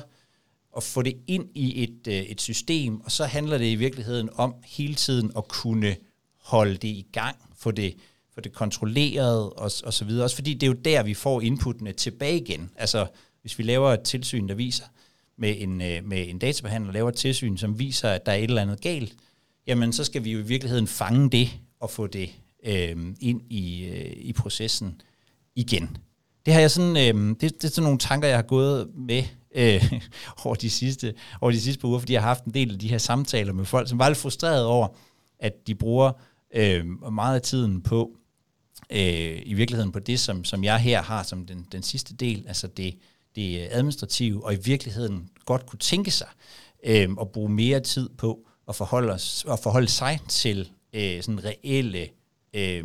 at 0.77 0.83
få 0.83 1.01
det 1.01 1.17
ind 1.27 1.49
i 1.55 1.83
et, 1.83 2.07
øh, 2.07 2.13
et 2.13 2.41
system, 2.41 3.01
og 3.01 3.11
så 3.11 3.25
handler 3.25 3.57
det 3.57 3.65
i 3.65 3.75
virkeligheden 3.75 4.29
om 4.33 4.55
hele 4.65 4.95
tiden 4.95 5.31
at 5.37 5.47
kunne 5.47 5.95
holde 6.41 6.73
det 6.73 6.87
i 6.87 7.05
gang, 7.11 7.35
få 7.57 7.71
det, 7.71 7.95
få 8.33 8.41
det 8.41 8.53
kontrolleret 8.53 9.49
og, 9.49 9.71
og 9.83 9.93
så 9.93 10.05
videre. 10.05 10.25
Også 10.25 10.35
fordi 10.35 10.53
det 10.53 10.63
er 10.63 10.67
jo 10.67 10.73
der, 10.73 11.03
vi 11.03 11.13
får 11.13 11.41
inputtene 11.41 11.91
tilbage 11.91 12.39
igen. 12.39 12.69
Altså, 12.75 13.07
hvis 13.41 13.57
vi 13.57 13.63
laver 13.63 13.93
et 13.93 14.01
tilsyn, 14.01 14.47
der 14.47 14.55
viser, 14.55 14.85
med 15.37 15.55
en, 15.57 15.81
øh, 15.81 16.05
med 16.05 16.29
en 16.29 16.39
databehandler 16.39 16.93
laver 16.93 17.09
et 17.09 17.15
tilsyn, 17.15 17.57
som 17.57 17.79
viser, 17.79 18.09
at 18.09 18.25
der 18.25 18.31
er 18.31 18.35
et 18.35 18.43
eller 18.43 18.61
andet 18.61 18.81
galt, 18.81 19.15
jamen 19.67 19.93
så 19.93 20.03
skal 20.03 20.23
vi 20.23 20.31
jo 20.31 20.39
i 20.39 20.45
virkeligheden 20.45 20.87
fange 20.87 21.29
det 21.29 21.49
og 21.79 21.89
få 21.89 22.07
det 22.07 22.29
øh, 22.65 22.97
ind 23.19 23.41
i, 23.49 23.85
øh, 23.85 24.13
i 24.17 24.33
processen 24.33 25.01
igen. 25.55 25.97
Det 26.45 26.53
har 26.53 26.61
jeg 26.61 26.71
sådan, 26.71 26.97
øh, 26.97 27.29
det, 27.29 27.41
det 27.41 27.63
er 27.63 27.67
sådan 27.67 27.83
nogle 27.83 27.99
tanker, 27.99 28.27
jeg 28.27 28.37
har 28.37 28.43
gået 28.43 28.89
med 28.95 29.23
øh, 29.55 29.93
over, 30.45 30.55
de 30.55 30.69
sidste, 30.69 31.13
over 31.41 31.51
de 31.51 31.61
sidste 31.61 31.81
par 31.81 31.87
uger, 31.87 31.99
fordi 31.99 32.13
jeg 32.13 32.21
har 32.21 32.27
haft 32.27 32.43
en 32.43 32.53
del 32.53 32.73
af 32.73 32.79
de 32.79 32.87
her 32.87 32.97
samtaler 32.97 33.53
med 33.53 33.65
folk, 33.65 33.89
som 33.89 33.99
var 33.99 34.09
lidt 34.09 34.17
frustreret 34.17 34.65
over, 34.65 34.87
at 35.39 35.67
de 35.67 35.75
bruger 35.75 36.11
øh, 36.55 36.85
meget 37.13 37.35
af 37.35 37.41
tiden 37.41 37.81
på, 37.81 38.17
øh, 38.89 39.41
i 39.45 39.53
virkeligheden 39.53 39.91
på 39.91 39.99
det, 39.99 40.19
som, 40.19 40.43
som 40.43 40.63
jeg 40.63 40.79
her 40.79 41.01
har 41.01 41.23
som 41.23 41.45
den, 41.45 41.67
den 41.71 41.83
sidste 41.83 42.15
del, 42.15 42.45
altså 42.47 42.67
det, 42.67 42.97
det 43.35 43.67
administrative, 43.71 44.45
og 44.45 44.53
i 44.53 44.57
virkeligheden 44.63 45.29
godt 45.45 45.65
kunne 45.65 45.79
tænke 45.79 46.11
sig 46.11 46.27
øh, 46.83 47.09
at 47.21 47.31
bruge 47.31 47.49
mere 47.49 47.79
tid 47.79 48.09
på 48.17 48.45
at 48.67 48.75
forholde, 48.75 49.13
os, 49.13 49.45
at 49.49 49.59
forholde 49.59 49.87
sig 49.87 50.19
til 50.27 50.71
øh, 50.93 51.23
sådan 51.23 51.45
reelle 51.45 52.07
øh, 52.53 52.83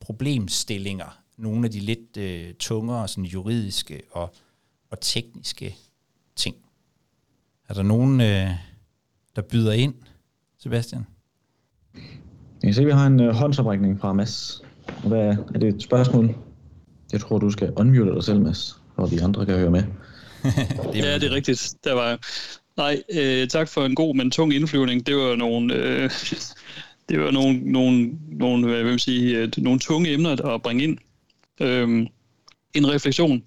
problemstillinger, 0.00 1.18
nogle 1.36 1.64
af 1.64 1.70
de 1.70 1.80
lidt 1.80 2.16
øh, 2.16 2.54
tungere 2.54 3.08
sådan 3.08 3.24
juridiske 3.24 4.02
og, 4.10 4.34
og 4.90 5.00
tekniske. 5.00 5.76
Er 7.68 7.74
der 7.74 7.82
nogen, 7.82 8.20
øh, 8.20 8.48
der 9.36 9.42
byder 9.42 9.72
ind, 9.72 9.94
Sebastian? 10.58 11.06
Jeg 11.94 12.02
kan 12.62 12.74
se, 12.74 12.80
at 12.80 12.86
vi 12.86 12.92
har 12.92 13.06
en 13.06 13.20
øh, 13.20 13.34
håndsoprækning 13.34 14.00
fra 14.00 14.12
Mads. 14.12 14.62
Hvad 15.04 15.36
er 15.54 15.58
det 15.58 15.74
et 15.74 15.82
spørgsmål? 15.82 16.36
Jeg 17.12 17.20
tror, 17.20 17.38
du 17.38 17.50
skal 17.50 17.72
unmute 17.76 18.14
dig 18.14 18.24
selv, 18.24 18.40
Mads, 18.40 18.80
for 18.96 19.06
vi 19.06 19.18
andre 19.18 19.46
kan 19.46 19.54
høre 19.54 19.70
med. 19.70 19.82
det 20.92 20.98
ja, 20.98 21.14
det 21.14 21.24
er 21.24 21.34
rigtigt. 21.34 21.74
Der 21.84 21.92
var... 21.92 22.18
Nej, 22.76 23.02
øh, 23.12 23.48
tak 23.48 23.68
for 23.68 23.84
en 23.84 23.94
god, 23.94 24.14
men 24.14 24.30
tung 24.30 24.54
indflyvning. 24.54 25.06
Det 25.06 25.16
var 25.16 25.36
nogle, 25.36 25.74
øh, 25.74 26.10
det 27.08 27.20
var 27.20 27.30
nogle, 27.30 27.72
nogle, 27.72 28.10
nogle, 28.28 28.66
hvad 28.66 28.82
vil 28.82 29.00
sige, 29.00 29.36
øh, 29.36 29.48
nogle 29.58 29.80
tunge 29.80 30.12
emner 30.12 30.46
at 30.46 30.62
bringe 30.62 30.84
ind. 30.84 30.98
Øh, 31.60 32.06
en 32.74 32.88
refleksion. 32.88 33.42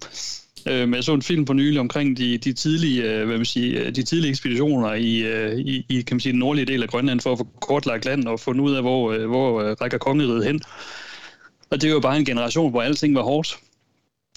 Øh, 0.68 0.90
jeg 0.90 1.04
så 1.04 1.14
en 1.14 1.22
film 1.22 1.44
på 1.44 1.52
nylig 1.52 1.80
omkring 1.80 2.16
de, 2.16 2.38
de, 2.38 2.52
tidlige, 2.52 3.02
øh, 3.02 3.26
hvad 3.26 3.36
man 3.36 3.44
sige, 3.44 3.80
øh, 3.80 3.94
de 3.94 4.02
tidlige 4.02 4.30
ekspeditioner 4.30 4.94
i, 4.94 5.18
øh, 5.18 5.58
i, 5.58 5.86
i 5.88 6.02
kan 6.02 6.14
man 6.14 6.20
sige, 6.20 6.32
den 6.32 6.38
nordlige 6.38 6.66
del 6.66 6.82
af 6.82 6.88
Grønland 6.88 7.20
for 7.20 7.32
at 7.32 7.38
få 7.38 7.48
kortlagt 7.60 8.04
land 8.04 8.24
og 8.24 8.40
fundet 8.40 8.64
ud 8.64 8.74
af, 8.74 8.82
hvor, 8.82 9.12
øh, 9.12 9.26
hvor 9.26 9.62
øh, 9.62 9.76
rækker 9.80 9.98
kongeriget 9.98 10.44
hen. 10.44 10.60
Og 11.70 11.80
det 11.80 11.88
er 11.88 11.92
jo 11.92 12.00
bare 12.00 12.16
en 12.16 12.24
generation, 12.24 12.70
hvor 12.70 12.82
alting 12.82 13.14
var 13.14 13.22
hårdt. 13.22 13.58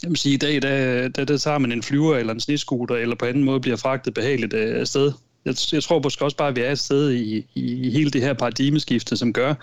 Jeg 0.04 0.10
vil 0.10 0.18
sige, 0.18 0.34
i 0.34 0.38
dag, 0.38 0.62
der, 0.62 1.08
der, 1.08 1.26
der 1.26 1.38
tager 1.38 1.58
man 1.58 1.72
en 1.72 1.84
flyver 1.84 2.18
eller 2.18 2.34
en 2.34 2.40
sneskuter, 2.40 2.96
eller 2.96 3.16
på 3.16 3.26
anden 3.26 3.44
måde 3.44 3.60
bliver 3.60 3.78
fragtet 3.78 4.14
behageligt 4.14 4.54
øh, 4.54 4.80
afsted. 4.80 5.12
Jeg, 5.46 5.56
jeg 5.72 5.84
tror 5.84 6.02
måske 6.04 6.26
også 6.26 6.38
bare, 6.38 6.48
at 6.48 6.56
vi 6.56 6.62
er 6.62 6.72
et 6.72 6.80
sted 6.80 7.12
i, 7.12 7.46
i, 7.56 7.88
i 7.88 7.92
hele 7.92 8.12
det 8.12 8.22
her 8.22 8.34
paradigmeskifte, 8.34 9.18
som 9.18 9.34
gør, 9.34 9.54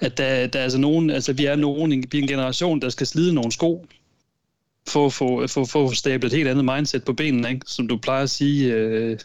at 0.00 0.18
der, 0.18 0.46
der 0.46 0.58
er 0.58 0.62
altså 0.62 0.78
nogen, 0.78 1.10
altså 1.10 1.32
vi 1.32 1.44
er 1.44 1.56
nogen, 1.56 1.92
en, 1.92 2.04
en 2.14 2.26
generation, 2.26 2.80
der 2.80 2.88
skal 2.88 3.06
slide 3.06 3.34
nogle 3.34 3.52
sko, 3.52 3.86
for 4.88 5.06
at 5.06 5.12
få, 5.12 5.46
for, 5.46 5.64
for 5.64 5.90
at 5.90 5.96
stablet 5.96 6.32
et 6.32 6.36
helt 6.36 6.48
andet 6.48 6.64
mindset 6.64 7.04
på 7.04 7.12
benene, 7.12 7.50
ikke? 7.50 7.66
som 7.66 7.88
du 7.88 7.96
plejer 7.96 8.22
at 8.22 8.30
sige, 8.30 8.74
øh, 8.74 9.18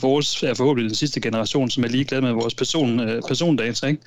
vores 0.00 0.42
er 0.42 0.54
forhåbentlig 0.54 0.88
den 0.88 0.96
sidste 0.96 1.20
generation, 1.20 1.70
som 1.70 1.84
er 1.84 1.88
ligeglad 1.88 2.20
med 2.20 2.32
vores 2.32 2.54
person, 2.54 3.00
øh, 3.00 3.22
persondata. 3.28 3.86
Ikke? 3.86 4.02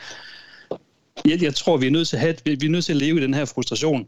Jeg, 1.26 1.44
jeg 1.44 1.56
tror, 1.56 1.78
vi 1.78 1.88
er 1.88 1.92
nødt 1.92 2.08
til 2.08 2.16
at 2.16 2.22
have, 2.22 2.36
vi 2.46 2.66
er 2.66 2.70
nødt 2.70 2.86
til 2.86 2.94
at 2.94 2.98
leve 2.98 3.20
i 3.20 3.24
den 3.24 3.34
her 3.34 3.46
frustration 3.46 4.08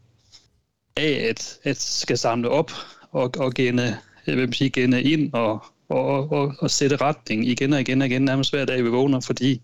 af 0.96 1.26
at, 1.30 1.58
at 1.62 1.80
skal 1.80 2.18
samle 2.18 2.48
op 2.48 2.72
og, 3.10 3.30
og 3.38 3.54
gene, 3.54 3.98
jeg 4.26 4.36
vil 4.36 4.54
sige, 4.54 4.70
gene 4.70 5.02
ind 5.02 5.32
og, 5.32 5.64
og, 5.88 6.32
og, 6.32 6.54
og 6.58 6.70
sætte 6.70 6.96
retning 6.96 7.48
igen 7.48 7.72
og 7.72 7.80
igen 7.80 8.00
og 8.00 8.06
igen, 8.06 8.22
nærmest 8.22 8.52
hver 8.52 8.64
dag 8.64 8.84
vi 8.84 8.88
vågner, 8.88 9.20
fordi 9.20 9.60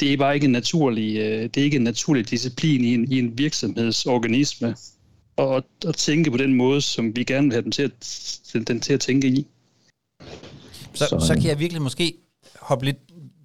det 0.00 0.12
er 0.12 0.16
bare 0.16 0.34
ikke 0.34 0.44
en 0.44 0.52
naturlig, 0.52 1.16
øh, 1.16 1.42
det 1.42 1.56
er 1.56 1.64
ikke 1.64 1.76
en 1.76 1.84
naturlig 1.84 2.30
disciplin 2.30 2.84
i 2.84 2.94
en, 2.94 3.12
i 3.12 3.18
en 3.18 3.38
virksomhedsorganisme 3.38 4.76
at, 5.38 5.64
at 5.86 5.96
tænke 5.96 6.30
på 6.30 6.36
den 6.36 6.54
måde, 6.54 6.82
som 6.82 7.16
vi 7.16 7.24
gerne 7.24 7.46
vil 7.46 7.52
have 7.52 7.62
den 7.62 7.72
til 7.72 7.82
at, 7.82 8.66
den 8.68 8.80
til 8.80 8.92
at 8.92 9.00
tænke 9.00 9.28
i. 9.28 9.46
Så, 10.94 11.06
så, 11.06 11.24
så 11.26 11.34
kan 11.34 11.44
jeg 11.44 11.58
virkelig 11.58 11.82
måske 11.82 12.14
hoppe 12.60 12.84
lidt 12.84 12.98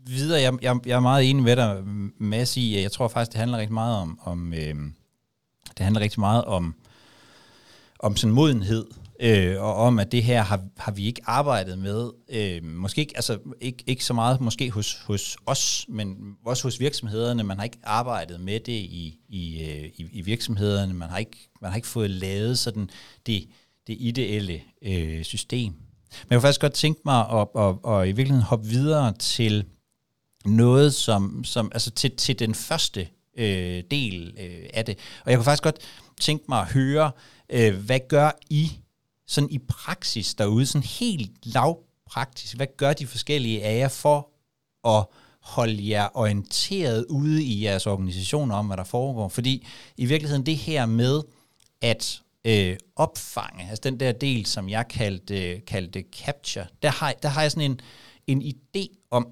videre. 0.06 0.41
Jeg, 0.41 0.53
jeg, 0.62 0.79
jeg 0.86 0.96
er 0.96 1.00
meget 1.00 1.29
enig 1.29 1.44
med 1.44 1.56
dig, 1.56 1.84
Mads, 2.17 2.58
i, 2.58 2.82
jeg 2.82 2.91
tror 2.91 3.08
faktisk, 3.08 3.32
det 3.32 3.39
handler 3.39 3.58
rigtig 3.58 3.74
meget 3.74 3.98
om, 3.98 4.20
om 4.24 4.53
øh, 4.53 4.75
det 5.77 5.79
handler 5.79 6.01
rigtig 6.01 6.20
meget 6.20 6.46
om, 6.46 6.75
om 8.00 8.15
sådan 8.15 8.34
modenhed, 8.34 8.86
øh, 9.19 9.62
og 9.62 9.75
om, 9.75 10.00
at 10.00 10.12
det 10.12 10.24
her 10.24 10.41
har, 10.41 10.62
har 10.77 10.91
vi 10.91 11.05
ikke 11.05 11.21
arbejdet 11.25 11.79
med. 11.79 12.09
Øh, 12.29 12.63
måske 12.63 13.01
ikke, 13.01 13.13
altså 13.15 13.39
ikke, 13.62 13.83
ikke 13.88 14.05
så 14.05 14.13
meget 14.13 14.41
måske 14.41 14.71
hos, 14.71 15.00
hos 15.05 15.38
os, 15.45 15.86
men 15.89 16.36
også 16.45 16.63
hos 16.63 16.79
virksomhederne. 16.79 17.43
Man 17.43 17.57
har 17.57 17.63
ikke 17.63 17.79
arbejdet 17.83 18.41
med 18.41 18.59
det 18.59 18.74
i, 18.74 19.19
i, 19.29 19.63
øh, 19.63 19.86
i, 19.95 20.09
i 20.12 20.21
virksomhederne. 20.21 20.93
Man 20.93 21.09
har, 21.09 21.17
ikke, 21.17 21.50
man 21.62 21.71
har 21.71 21.75
ikke 21.75 21.88
fået 21.88 22.09
lavet 22.09 22.59
sådan 22.59 22.89
det, 23.25 23.47
det 23.88 23.97
ideelle 24.00 24.62
øh, 24.81 25.24
system. 25.24 25.74
Men 25.74 26.27
jeg 26.29 26.36
kunne 26.36 26.41
faktisk 26.41 26.62
godt 26.62 26.74
tænke 26.74 27.01
mig 27.05 27.29
at, 27.29 27.47
at, 27.57 27.75
at, 27.88 28.01
at 28.01 28.07
i 28.07 28.12
virkeligheden 28.12 28.43
hoppe 28.43 28.67
videre 28.67 29.13
til 29.19 29.65
noget, 30.45 30.93
som, 30.93 31.43
som 31.43 31.71
altså 31.74 31.91
til, 31.91 32.15
til 32.15 32.39
den 32.39 32.55
første 32.55 33.07
øh, 33.38 33.83
del 33.91 34.36
øh, 34.39 34.69
af 34.74 34.86
det. 34.86 34.97
Og 35.25 35.31
jeg 35.31 35.38
kunne 35.38 35.45
faktisk 35.45 35.63
godt 35.63 35.79
tænke 36.19 36.45
mig 36.50 36.62
at 36.62 36.71
høre, 36.71 37.12
øh, 37.50 37.75
hvad 37.75 38.00
gør 38.09 38.31
I 38.50 38.71
sådan 39.27 39.51
i 39.51 39.57
praksis 39.57 40.36
derude, 40.36 40.65
sådan 40.65 40.88
helt 40.88 41.31
lavpraktisk, 41.43 42.55
hvad 42.55 42.67
gør 42.77 42.93
de 42.93 43.07
forskellige 43.07 43.63
af 43.63 43.79
jer 43.79 43.88
for 43.88 44.29
at 44.88 45.05
holde 45.41 45.89
jer 45.89 46.07
orienteret 46.13 47.05
ude 47.10 47.43
i 47.43 47.63
jeres 47.63 47.88
organisationer 47.88 48.55
om, 48.55 48.67
hvad 48.67 48.77
der 48.77 48.84
foregår? 48.84 49.29
Fordi 49.29 49.67
i 49.98 50.05
virkeligheden 50.05 50.46
det 50.46 50.57
her 50.57 50.86
med 50.86 51.22
at 51.81 52.22
øh, 52.46 52.77
opfange, 52.96 53.69
altså 53.69 53.81
den 53.84 54.00
der 54.00 54.12
del, 54.12 54.46
som 54.46 54.69
jeg 54.69 54.88
kaldte, 54.88 55.60
kaldte 55.60 56.03
capture, 56.12 56.65
der 56.81 56.89
har, 56.89 57.13
der 57.24 57.29
har 57.29 57.41
jeg 57.41 57.51
sådan 57.51 57.72
en, 57.72 57.79
en 58.27 58.53
idé 58.53 59.07
om, 59.12 59.27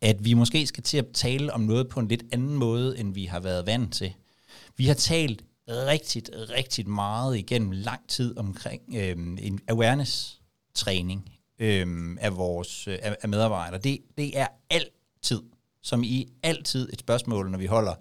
at 0.00 0.24
vi 0.24 0.34
måske 0.34 0.66
skal 0.66 0.82
til 0.82 0.98
at 0.98 1.06
tale 1.14 1.52
om 1.52 1.60
noget 1.60 1.88
på 1.88 2.00
en 2.00 2.08
lidt 2.08 2.22
anden 2.32 2.54
måde, 2.54 2.98
end 2.98 3.14
vi 3.14 3.24
har 3.24 3.40
været 3.40 3.66
vant 3.66 3.94
til. 3.94 4.12
Vi 4.76 4.86
har 4.86 4.94
talt 4.94 5.44
rigtig, 5.70 6.22
rigtig 6.32 6.88
meget 6.88 7.38
igennem 7.38 7.70
lang 7.70 8.08
tid 8.08 8.38
omkring 8.38 8.82
øh, 8.96 9.16
en 9.38 9.60
awareness-træning 9.68 11.32
øh, 11.58 12.16
af 12.20 12.36
vores 12.36 12.88
øh, 12.88 12.98
af 13.02 13.28
medarbejdere. 13.28 13.80
Det, 13.80 13.98
det 14.18 14.38
er 14.38 14.46
altid, 14.70 15.42
som 15.82 16.02
i 16.02 16.28
altid 16.42 16.92
et 16.92 17.00
spørgsmål, 17.00 17.50
når 17.50 17.58
vi 17.58 17.66
holder 17.66 17.94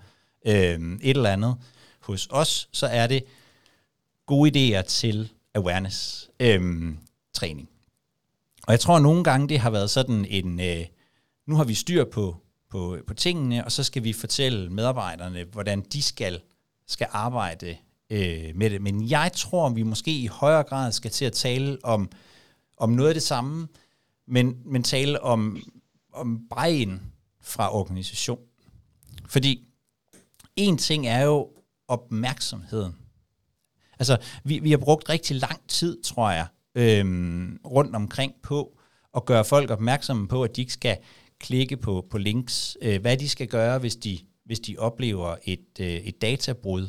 øh, 0.46 0.98
et 1.02 1.18
eller 1.18 1.30
andet 1.30 1.56
hos 2.00 2.28
os, 2.32 2.70
så 2.72 2.88
er 2.88 3.08
det 3.08 3.24
gode 4.26 4.80
idéer 4.80 4.82
til 4.82 5.30
awareness-træning. 5.56 7.70
Øh, 7.70 7.76
og 8.68 8.72
jeg 8.72 8.80
tror 8.80 8.96
at 8.96 9.02
nogle 9.02 9.24
gange, 9.24 9.50
det 9.50 9.60
har 9.60 9.70
været 9.70 9.90
sådan 9.90 10.26
en, 10.26 10.60
øh, 10.60 10.86
nu 11.48 11.56
har 11.56 11.64
vi 11.64 11.74
styr 11.74 12.06
på, 12.06 12.38
på, 12.70 12.98
på 13.08 13.14
tingene, 13.14 13.66
og 13.66 13.72
så 13.72 13.84
skal 13.84 14.04
vi 14.04 14.14
fortælle 14.14 14.70
medarbejderne, 14.70 15.44
hvordan 15.44 15.82
de 15.82 16.02
skal 16.02 16.42
skal 16.90 17.08
arbejde 17.12 17.78
øh, 18.10 18.56
med 18.56 18.70
det. 18.70 18.82
Men 18.82 19.10
jeg 19.10 19.32
tror, 19.34 19.70
vi 19.70 19.84
måske 19.84 20.20
i 20.20 20.28
højere 20.28 20.64
grad 20.64 20.92
skal 20.92 21.12
til 21.12 21.26
at 21.26 21.34
tale 21.34 21.78
om, 21.84 22.10
om 22.78 22.90
noget 22.90 23.10
af 23.10 23.16
det 23.16 23.24
samme, 23.24 23.68
men, 24.28 24.58
men 24.66 24.84
tale 24.84 25.24
om, 25.24 25.58
om 26.14 26.48
brejen 26.50 27.02
fra 27.42 27.76
organisation. 27.76 28.40
Fordi 29.28 29.68
en 30.56 30.78
ting 30.78 31.08
er 31.08 31.24
jo 31.24 31.50
opmærksomheden. 31.88 32.96
Altså, 34.00 34.18
vi, 34.44 34.60
vi 34.60 34.72
har 34.72 34.78
brugt 34.78 35.10
rigtig 35.10 35.36
lang 35.36 35.68
tid, 35.68 36.04
tror 36.04 36.32
jeg, 36.32 36.48
øhm, 36.76 37.60
rundt 37.66 37.96
omkring 37.96 38.34
på 38.44 38.78
at 39.16 39.26
gøre 39.26 39.46
folk 39.46 39.70
opmærksomme 39.70 40.28
på, 40.28 40.44
at 40.44 40.56
de 40.56 40.62
ikke 40.62 40.74
skal 40.74 40.98
klikke 41.40 41.78
på, 41.78 42.06
på 42.10 42.18
links, 42.18 42.78
øh, 42.82 43.02
hvad 43.02 43.18
de 43.18 43.30
skal 43.30 43.48
gøre, 43.48 43.80
hvis 43.80 43.96
de 43.96 44.20
hvis 44.50 44.60
de 44.60 44.76
oplever 44.78 45.36
et, 45.44 45.80
øh, 45.80 45.88
et 45.88 46.22
databrud 46.22 46.88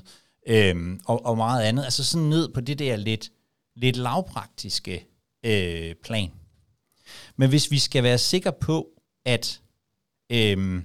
øh, 0.49 0.99
og, 1.05 1.27
og 1.27 1.37
meget 1.37 1.63
andet. 1.63 1.85
Altså 1.85 2.05
sådan 2.05 2.29
ned 2.29 2.49
på 2.49 2.61
det 2.61 2.79
der 2.79 2.97
lidt, 2.97 3.33
lidt 3.77 3.97
lavpraktiske 3.97 5.07
øh, 5.47 5.95
plan. 5.95 6.31
Men 7.37 7.49
hvis 7.49 7.71
vi 7.71 7.79
skal 7.79 8.03
være 8.03 8.19
sikre 8.19 8.53
på, 8.53 8.89
at 9.25 9.61
øh, 10.33 10.83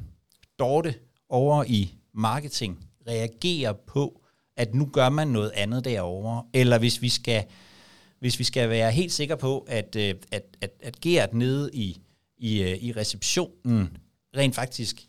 Dorte 0.60 0.96
over 1.30 1.64
i 1.64 1.94
marketing 2.14 2.88
reagerer 3.08 3.74
på, 3.74 4.22
at 4.58 4.76
nu 4.76 4.86
gør 4.86 5.10
man 5.10 5.28
noget 5.28 5.52
andet 5.52 5.86
derovre, 5.86 6.46
eller 6.54 6.80
hvis 6.80 7.02
vi 7.02 7.10
skal, 7.10 7.44
hvis 8.20 8.40
vi 8.40 8.44
skal 8.44 8.70
være 8.70 8.92
helt 8.92 9.14
sikre 9.14 9.38
på, 9.38 9.60
at, 9.70 9.96
øh, 9.96 10.16
at, 10.32 10.44
at, 10.62 10.72
at 10.80 11.02
Gert 11.02 11.34
nede 11.34 11.70
i, 11.74 12.02
i, 12.38 12.62
øh, 12.62 12.78
i 12.84 12.92
receptionen 12.92 13.98
rent 14.38 14.56
faktisk 14.56 15.08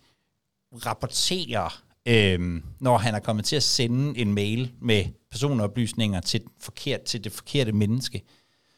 rapporterer, 0.73 1.83
øh, 2.09 2.63
når 2.81 2.99
han 2.99 3.15
er 3.15 3.21
kommet 3.21 3.45
til 3.45 3.57
at 3.57 3.63
sende 3.63 4.19
en 4.19 4.35
mail 4.35 4.73
med 4.81 5.05
personoplysninger 5.31 6.21
til, 6.21 6.43
forkert, 6.61 7.03
til 7.03 7.25
det 7.25 7.33
forkerte 7.33 7.73
menneske, 7.73 8.23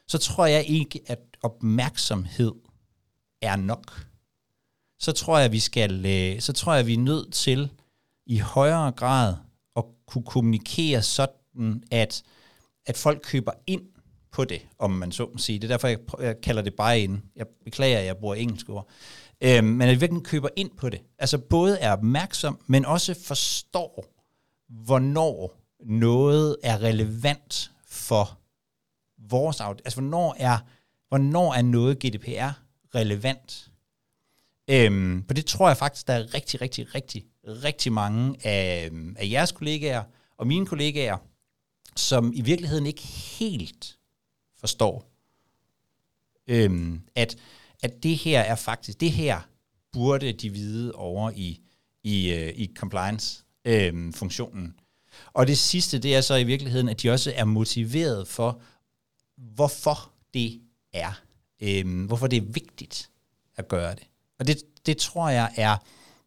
så 0.09 0.19
tror 0.19 0.47
jeg 0.47 0.65
ikke, 0.65 1.01
at 1.07 1.19
opmærksomhed 1.43 2.53
er 3.43 3.57
nok. 3.57 4.07
Så 4.99 5.13
tror 5.13 5.39
jeg, 5.39 5.53
vi 5.53 5.59
skal, 5.59 6.07
øh, 6.07 6.41
så 6.41 6.53
tror 6.53 6.75
jeg, 6.75 6.87
vi 6.87 6.95
er 6.95 6.99
nødt 6.99 7.33
til 7.33 7.71
i 8.27 8.39
højere 8.39 8.93
grad 8.93 9.35
at 9.77 9.85
kunne 10.07 10.25
kommunikere 10.25 11.03
sådan, 11.03 11.83
at, 11.91 12.23
at 12.87 12.97
folk 12.97 13.21
køber 13.23 13.53
ind 13.67 13.83
på 14.33 14.45
det, 14.45 14.67
om 14.79 14.91
man 14.91 15.13
så 15.13 15.29
må 15.33 15.39
sige. 15.39 15.59
Det 15.59 15.65
er 15.65 15.69
derfor, 15.69 15.89
jeg, 15.89 15.99
jeg 16.21 16.41
kalder 16.41 16.63
det 16.63 16.75
bare 16.75 17.01
ind. 17.01 17.19
Jeg 17.37 17.47
beklager, 17.65 17.99
at 17.99 18.05
jeg 18.05 18.17
bruger 18.17 18.35
engelsk 18.35 18.69
ord. 18.69 18.89
Øhm, 19.41 19.65
men 19.65 19.89
at 19.89 20.01
virkelig 20.01 20.23
køber 20.23 20.49
ind 20.57 20.71
på 20.77 20.89
det. 20.89 21.01
Altså 21.19 21.39
både 21.39 21.79
er 21.79 21.93
opmærksom, 21.93 22.59
men 22.67 22.85
også 22.85 23.15
forstår, 23.25 24.05
hvornår 24.69 25.55
noget 25.85 26.57
er 26.63 26.83
relevant 26.83 27.71
for 27.89 28.39
vores 29.19 29.61
audience. 29.61 29.87
Altså 29.87 30.01
hvornår 30.01 30.37
er 30.39 30.59
Hvornår 31.09 31.55
er 31.55 31.63
noget 31.63 31.99
GDPR 31.99 32.51
relevant? 32.95 33.71
Øhm, 34.71 35.25
på 35.29 35.35
det 35.35 35.47
tror 35.47 35.69
jeg 35.69 35.77
faktisk, 35.77 36.07
der 36.07 36.13
er 36.15 36.35
rigtig, 36.35 36.61
rigtig, 36.61 36.95
rigtig, 36.95 37.25
rigtig 37.45 37.93
mange 37.93 38.47
af, 38.47 38.91
af 39.17 39.31
jeres 39.31 39.53
kollegaer 39.53 40.03
og 40.37 40.47
mine 40.47 40.67
kollegaer, 40.67 41.17
som 41.97 42.33
i 42.35 42.41
virkeligheden 42.41 42.87
ikke 42.87 43.03
helt 43.03 43.99
forstår, 44.61 45.11
øhm, 46.47 47.03
at, 47.15 47.37
at 47.83 48.03
det 48.03 48.17
her 48.17 48.41
er 48.41 48.55
faktisk, 48.55 49.01
det 49.01 49.13
her 49.13 49.41
burde 49.93 50.33
de 50.33 50.51
vide 50.51 50.93
over 50.93 51.31
i, 51.31 51.61
i, 52.05 52.33
øh, 52.33 52.53
i 52.57 52.73
compliance-funktionen. 52.77 54.65
Øhm, 54.65 54.67
øh, 54.67 54.73
og 55.33 55.47
det 55.47 55.59
sidste, 55.59 55.99
det 55.99 56.17
er 56.17 56.21
så 56.21 56.35
i 56.35 56.45
virkeligheden, 56.45 56.89
at 56.89 57.03
de 57.03 57.11
også 57.11 57.33
er 57.37 57.45
motiveret 57.45 58.29
for, 58.29 58.61
hvorfor 59.37 60.13
det 60.35 60.61
er. 60.93 61.21
Øh, 61.61 62.07
hvorfor 62.07 62.27
det 62.27 62.37
er 62.37 62.53
vigtigt 62.53 63.11
at 63.57 63.69
gøre 63.69 63.95
det. 63.95 64.07
Og 64.39 64.47
det, 64.47 64.63
det 64.87 64.97
tror 64.97 65.29
jeg 65.29 65.53
er 65.57 65.77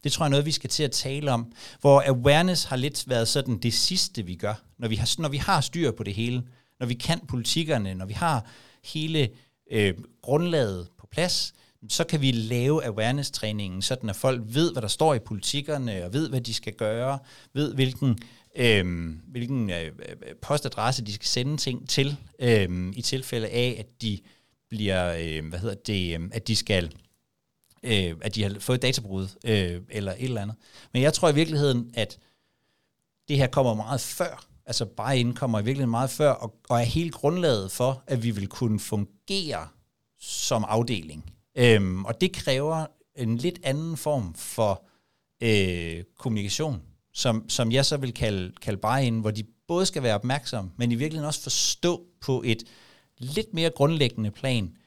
det 0.04 0.12
tror 0.12 0.26
jeg 0.26 0.28
er 0.28 0.32
noget, 0.32 0.46
vi 0.46 0.52
skal 0.52 0.70
til 0.70 0.84
at 0.84 0.92
tale 0.92 1.32
om. 1.32 1.52
Hvor 1.82 2.04
awareness 2.08 2.64
har 2.64 2.76
lidt 2.76 3.10
været 3.10 3.28
sådan 3.28 3.58
det 3.58 3.74
sidste, 3.74 4.26
vi 4.26 4.36
gør. 4.36 4.54
Når 4.78 4.88
vi 4.88 4.96
har, 4.96 5.22
når 5.22 5.30
vi 5.30 5.38
har 5.38 5.62
styr 5.62 5.92
på 5.92 6.04
det 6.04 6.14
hele, 6.14 6.44
når 6.80 6.88
vi 6.88 6.94
kan 6.94 7.20
politikerne, 7.28 7.94
når 7.94 8.06
vi 8.06 8.14
har 8.14 8.46
hele 8.84 9.30
øh, 9.72 9.94
grundlaget 10.22 10.88
plads, 11.12 11.54
så 11.90 12.04
kan 12.04 12.22
vi 12.22 12.32
lave 12.32 12.86
awareness-træningen, 12.86 13.82
sådan 13.82 14.10
at 14.10 14.16
folk 14.16 14.42
ved, 14.46 14.72
hvad 14.72 14.82
der 14.82 14.88
står 14.88 15.14
i 15.14 15.20
politikerne, 15.20 16.06
og 16.06 16.14
ved, 16.14 16.30
hvad 16.30 16.42
de 16.42 16.54
skal 16.54 16.74
gøre, 16.74 17.20
ved, 17.54 17.74
hvilken, 17.74 18.20
øhm, 18.56 19.10
øh, 19.10 19.16
hvilken 19.28 19.70
øh, 19.70 19.92
postadresse 20.42 21.06
de 21.06 21.14
skal 21.14 21.28
sende 21.28 21.58
ting 21.58 21.90
til, 21.90 22.18
øh, 22.40 22.94
i 22.96 23.02
tilfælde 23.02 23.48
af, 23.48 23.76
at 23.80 24.02
de 24.02 24.20
bliver, 24.70 25.16
øh, 25.20 25.50
hvad 25.50 25.60
hedder 25.60 25.76
det, 25.76 26.20
øh, 26.20 26.30
at 26.34 26.48
de 26.48 26.56
skal 26.56 26.92
øh, 27.84 28.16
at 28.22 28.36
de 28.36 28.44
har 28.44 28.56
fået 28.60 28.82
databrud 28.82 29.28
øh, 29.46 29.82
eller 29.90 30.12
et 30.12 30.24
eller 30.24 30.42
andet. 30.42 30.56
Men 30.94 31.02
jeg 31.02 31.14
tror 31.14 31.30
i 31.30 31.36
virkeligheden, 31.36 31.92
at 31.94 32.18
det 33.28 33.38
her 33.38 33.48
kommer 33.48 33.74
meget 33.74 34.02
før. 34.02 34.46
Altså 34.66 34.86
bare 34.86 35.20
indkommer 35.20 35.60
i 35.60 35.64
virkeligheden 35.64 35.92
meget 35.92 36.10
før, 36.10 36.32
og, 36.32 36.56
og 36.70 36.80
er 36.80 36.84
helt 36.84 37.14
grundlaget 37.14 37.72
for, 37.72 38.04
at 38.08 38.24
vi 38.24 38.32
vil 38.32 38.48
kunne 38.48 38.80
fungere 38.80 39.68
som 40.22 40.66
afdeling. 40.68 41.34
Øhm, 41.56 42.06
og 42.06 42.22
det 42.22 42.34
kræver 42.34 42.86
en 43.16 43.38
lidt 43.38 43.60
anden 43.64 43.98
form 43.98 44.34
for 44.34 44.86
øh, 45.44 46.04
kommunikation, 46.18 46.82
som, 47.14 47.50
som 47.50 47.72
jeg 47.72 47.86
så 47.86 47.98
vil 47.98 48.14
kalde, 48.14 48.54
kalde 48.62 48.78
bare 48.78 49.06
ind, 49.06 49.22
hvor 49.22 49.32
de 49.32 49.44
både 49.68 49.86
skal 49.86 50.04
være 50.04 50.16
opmærksomme, 50.16 50.72
men 50.78 50.92
i 50.92 50.96
virkeligheden 50.96 51.28
også 51.28 51.42
forstå 51.42 52.06
på 52.22 52.42
et 52.46 52.64
lidt 53.18 53.54
mere 53.54 53.70
grundlæggende 53.70 54.32
plan, 54.32 54.78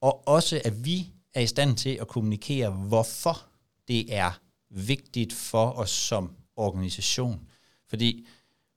og 0.00 0.28
også 0.28 0.60
at 0.64 0.84
vi 0.84 1.06
er 1.34 1.40
i 1.40 1.46
stand 1.46 1.76
til 1.76 1.98
at 2.00 2.08
kommunikere, 2.08 2.70
hvorfor 2.70 3.46
det 3.88 4.14
er 4.14 4.40
vigtigt 4.70 5.32
for 5.32 5.70
os 5.70 5.90
som 5.90 6.36
organisation. 6.56 7.48
Fordi 7.88 8.26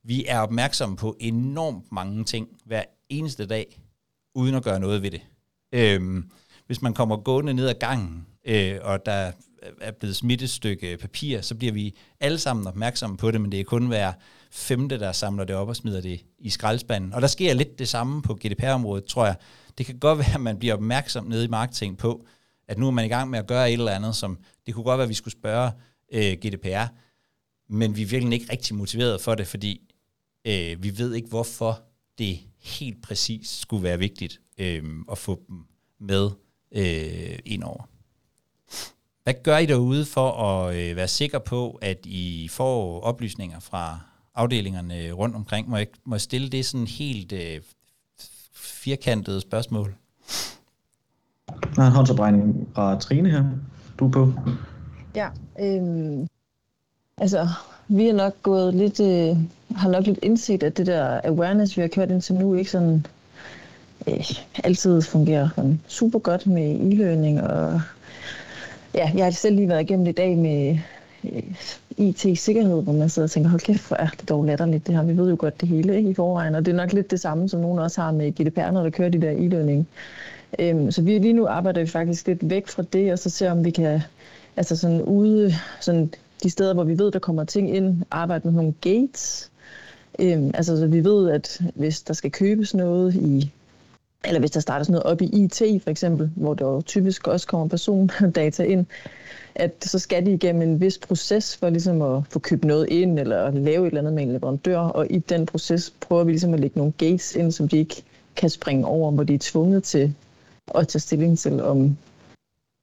vi 0.04 0.26
er 0.26 0.40
opmærksomme 0.40 0.98
på 0.98 1.16
enormt 1.20 1.92
mange 1.92 2.24
ting 2.24 2.48
hver 2.66 2.84
eneste 3.10 3.46
dag, 3.46 3.82
uden 4.36 4.56
at 4.56 4.64
gøre 4.64 4.80
noget 4.80 5.02
ved 5.02 5.12
det. 5.12 5.22
Øhm, 5.72 6.32
hvis 6.68 6.82
man 6.82 6.94
kommer 6.94 7.18
gående 7.18 7.54
ned 7.54 7.68
ad 7.68 7.74
gangen, 7.80 8.28
øh, 8.46 8.78
og 8.82 9.06
der 9.06 9.32
er 9.82 9.92
blevet 9.92 10.16
smidt 10.16 10.42
et 10.42 10.50
stykke 10.50 10.98
papir, 10.98 11.42
så 11.42 11.56
bliver 11.56 11.74
vi 11.74 11.96
alle 12.20 12.38
sammen 12.38 12.68
opmærksomme 12.68 13.18
på 13.18 13.32
det, 13.32 13.42
men 13.42 13.52
det 13.52 13.60
er 13.60 13.64
kun 13.64 13.88
hver 13.88 14.14
femte, 14.52 15.00
der 15.00 15.12
samler 15.12 15.44
det 15.44 15.56
op 15.56 15.68
og 15.68 15.76
smider 15.76 16.02
det 16.02 16.26
i 16.40 16.50
skraldespanden. 16.50 17.14
Og 17.14 17.22
der 17.22 17.28
sker 17.28 17.54
lidt 17.54 17.80
det 17.80 17.90
samme 17.90 18.22
på 18.22 18.34
GDPR-området, 18.34 19.06
tror 19.06 19.26
jeg. 19.26 19.36
Det 19.78 19.86
kan 19.86 20.00
godt 20.00 20.20
være, 20.26 20.34
at 20.34 20.42
man 20.42 20.60
bliver 20.60 20.74
opmærksom 20.74 21.26
nede 21.26 21.46
i 21.46 21.48
marketing 21.48 21.98
på, 21.98 22.26
at 22.68 22.78
nu 22.78 22.88
er 22.88 22.92
man 22.92 23.06
i 23.06 23.10
gang 23.10 23.30
med 23.30 23.40
at 23.40 23.48
gøre 23.48 23.70
et 23.70 23.74
eller 23.74 23.92
andet, 23.92 24.16
som 24.16 24.38
det 24.66 24.74
kunne 24.74 24.84
godt 24.84 24.98
være, 24.98 25.04
at 25.04 25.10
vi 25.10 25.14
skulle 25.14 25.32
spørge 25.32 25.72
øh, 26.14 26.34
GDPR, 26.34 26.86
men 27.70 27.96
vi 27.96 28.02
er 28.02 28.06
virkelig 28.06 28.34
ikke 28.34 28.52
rigtig 28.52 28.76
motiveret 28.76 29.22
for 29.22 29.36
det, 29.36 29.48
fordi 29.48 29.82
øh, 30.48 30.84
vi 30.84 30.98
ved 30.98 31.14
ikke, 31.14 31.28
hvorfor 31.28 31.82
det 32.18 32.40
helt 32.64 33.02
præcis 33.02 33.50
skulle 33.50 33.84
være 33.84 34.00
vigtigt 34.00 34.42
øh, 34.58 34.84
at 35.12 35.18
få 35.18 35.42
dem 35.48 35.58
med 36.00 36.30
øh, 36.72 37.40
ind 37.46 37.64
over. 37.64 37.90
Hvad 39.24 39.34
gør 39.44 39.58
I 39.58 39.66
derude 39.66 40.06
for 40.06 40.32
at 40.32 40.76
øh, 40.76 40.96
være 40.96 41.08
sikker 41.08 41.40
på, 41.40 41.80
at 41.82 42.06
I 42.06 42.48
får 42.52 43.02
oplysninger 43.02 43.60
fra 43.60 44.00
afdelingerne 44.36 45.12
rundt 45.12 45.36
omkring? 45.36 45.70
Må 45.70 45.78
jeg, 45.78 45.88
må 46.04 46.16
jeg 46.16 46.22
stille 46.22 46.50
det 46.50 46.66
sådan 46.66 46.88
helt 46.88 47.32
øh, 47.32 47.62
firkantede 48.54 49.42
spørgsmål? 49.42 49.96
Der 51.76 51.82
er 51.82 51.88
en 51.88 51.94
håndsopregning 51.94 52.70
fra 52.76 53.00
Trine 53.00 53.32
her. 53.32 53.46
Du 54.00 54.08
er 54.08 54.12
på. 54.12 54.34
Ja, 55.16 55.30
øhm, 55.60 56.28
altså 57.18 57.48
vi 57.88 58.08
er 58.08 58.14
nok 58.14 58.44
gået 58.44 58.74
lidt, 58.74 59.00
øh, 59.00 59.38
har 59.76 59.90
nok 59.90 60.06
lidt 60.06 60.20
indset, 60.22 60.64
at 60.64 60.78
det 60.78 60.88
der 60.88 61.22
awareness, 61.24 61.78
vi 61.78 61.82
har 61.82 61.90
kørt 61.90 62.12
indtil 62.12 62.36
nu, 62.36 62.56
ikke 62.56 62.72
sådan 62.72 63.06
øh, 64.08 64.26
altid 64.64 65.02
fungerer 65.02 65.50
sådan 65.56 65.82
super 65.88 66.20
godt 66.20 66.48
med 66.48 66.76
e-learning. 66.76 67.52
Og 67.52 67.82
ja, 68.96 69.12
jeg 69.16 69.26
har 69.26 69.32
selv 69.32 69.56
lige 69.56 69.70
været 69.70 69.82
igennem 69.82 70.08
i 70.08 70.12
dag 70.12 70.38
med 70.38 70.78
øh, 71.24 71.44
IT-sikkerhed, 71.98 72.84
hvor 72.84 72.94
man 72.94 73.10
sidder 73.10 73.26
og 73.26 73.32
tænker, 73.32 73.50
hold 73.50 73.62
kæft, 73.62 73.88
hvor 73.88 73.98
er 73.98 74.08
det 74.08 74.30
dog 74.30 74.46
latterligt 74.46 74.88
det 74.88 74.96
her. 74.96 75.04
Vi 75.04 75.18
ved 75.18 75.30
jo 75.30 75.36
godt 75.40 75.62
det 75.62 75.70
hele 75.70 75.98
ikke, 75.98 76.10
i 76.10 76.14
forvejen, 76.14 76.56
og 76.56 76.66
det 76.66 76.72
er 76.72 76.76
nok 76.76 76.94
lidt 76.94 77.12
det 77.12 77.20
samme, 77.20 77.50
som 77.50 77.60
nogen 77.60 77.80
også 77.80 78.02
har 78.02 78.12
med 78.12 78.32
GDPR, 78.32 78.72
når 78.72 78.84
der 78.84 78.90
kører 78.90 79.10
de 79.10 79.22
der 79.22 79.32
e-learning 79.32 79.88
Øhm, 80.60 80.92
så 80.92 81.02
vi 81.02 81.18
lige 81.18 81.34
nu 81.34 81.48
arbejder 81.48 81.82
vi 81.82 81.88
faktisk 81.88 82.28
lidt 82.28 82.50
væk 82.50 82.68
fra 82.68 82.84
det, 82.94 83.12
og 83.12 83.20
så 83.20 83.30
ser 83.30 83.52
om 83.52 83.66
vi 83.66 83.72
kan, 83.72 84.02
altså 84.58 84.76
sådan 84.76 85.02
ude, 85.02 85.54
sådan 85.82 86.14
de 86.44 86.50
steder, 86.50 86.74
hvor 86.74 86.84
vi 86.84 86.98
ved, 86.98 87.12
der 87.12 87.20
kommer 87.20 87.44
ting 87.44 87.76
ind, 87.76 88.04
arbejde 88.12 88.48
med 88.48 88.54
nogle 88.54 88.74
gates. 88.82 89.51
Øhm, 90.22 90.52
altså 90.54 90.78
så 90.78 90.88
vi 90.88 91.04
ved, 91.04 91.32
at 91.32 91.62
hvis 91.76 92.02
der 92.02 92.14
skal 92.14 92.32
købes 92.32 92.74
noget 92.74 93.16
i 93.16 93.52
eller 94.26 94.40
hvis 94.40 94.52
der 94.52 94.60
starter 94.60 94.84
sådan 94.84 94.92
noget 94.94 95.04
op 95.14 95.22
i 95.22 95.44
IT 95.44 95.84
for 95.84 95.90
eksempel, 95.90 96.32
hvor 96.36 96.54
der 96.54 96.66
jo 96.66 96.82
typisk 96.82 97.28
også 97.28 97.48
kommer 97.48 97.68
persondata 97.68 98.64
ind, 98.74 98.86
at 99.56 99.72
så 99.82 100.00
skal 100.00 100.26
de 100.26 100.34
igennem 100.34 100.62
en 100.62 100.82
vis 100.82 100.98
proces 100.98 101.58
for 101.58 101.70
ligesom 101.70 102.02
at 102.02 102.24
få 102.30 102.40
købt 102.40 102.64
noget 102.64 102.90
ind, 102.90 103.20
eller 103.20 103.52
lave 103.52 103.84
et 103.84 103.88
eller 103.88 104.02
andet 104.02 104.14
med 104.14 104.24
en 104.24 104.32
leverandør, 104.32 104.78
og 104.78 105.08
i 105.10 105.18
den 105.18 105.46
proces 105.46 105.94
prøver 106.02 106.24
vi 106.24 106.32
ligesom 106.32 106.54
at 106.54 106.60
lægge 106.60 106.80
nogle 106.80 106.94
gates 106.98 107.36
ind, 107.36 107.52
som 107.52 107.68
de 107.68 107.78
ikke 107.78 108.04
kan 108.36 108.50
springe 108.50 108.86
over, 108.86 109.12
hvor 109.12 109.24
de 109.24 109.34
er 109.34 109.40
tvunget 109.42 109.84
til 109.84 110.14
at 110.76 110.88
tage 110.88 111.00
stilling 111.00 111.40
til, 111.40 111.62
om 111.62 111.98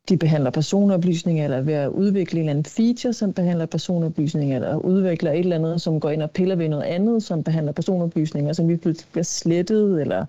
de 0.08 0.16
behandler 0.16 0.50
personoplysninger, 0.50 1.44
eller 1.44 1.60
ved 1.60 1.74
at 1.74 1.88
udvikle 1.88 2.40
en 2.40 2.48
eller 2.48 2.50
anden 2.50 2.64
feature, 2.64 3.12
som 3.12 3.32
behandler 3.32 3.66
personoplysninger, 3.66 4.56
eller 4.56 4.76
udvikler 4.76 5.32
et 5.32 5.38
eller 5.38 5.56
andet, 5.56 5.82
som 5.82 6.00
går 6.00 6.10
ind 6.10 6.22
og 6.22 6.30
piller 6.30 6.56
ved 6.56 6.68
noget 6.68 6.84
andet, 6.84 7.22
som 7.22 7.42
behandler 7.42 7.72
personoplysninger, 7.72 8.52
som 8.52 8.68
vi 8.68 8.76
bliver 8.76 9.22
slettet. 9.22 10.00
Eller, 10.00 10.26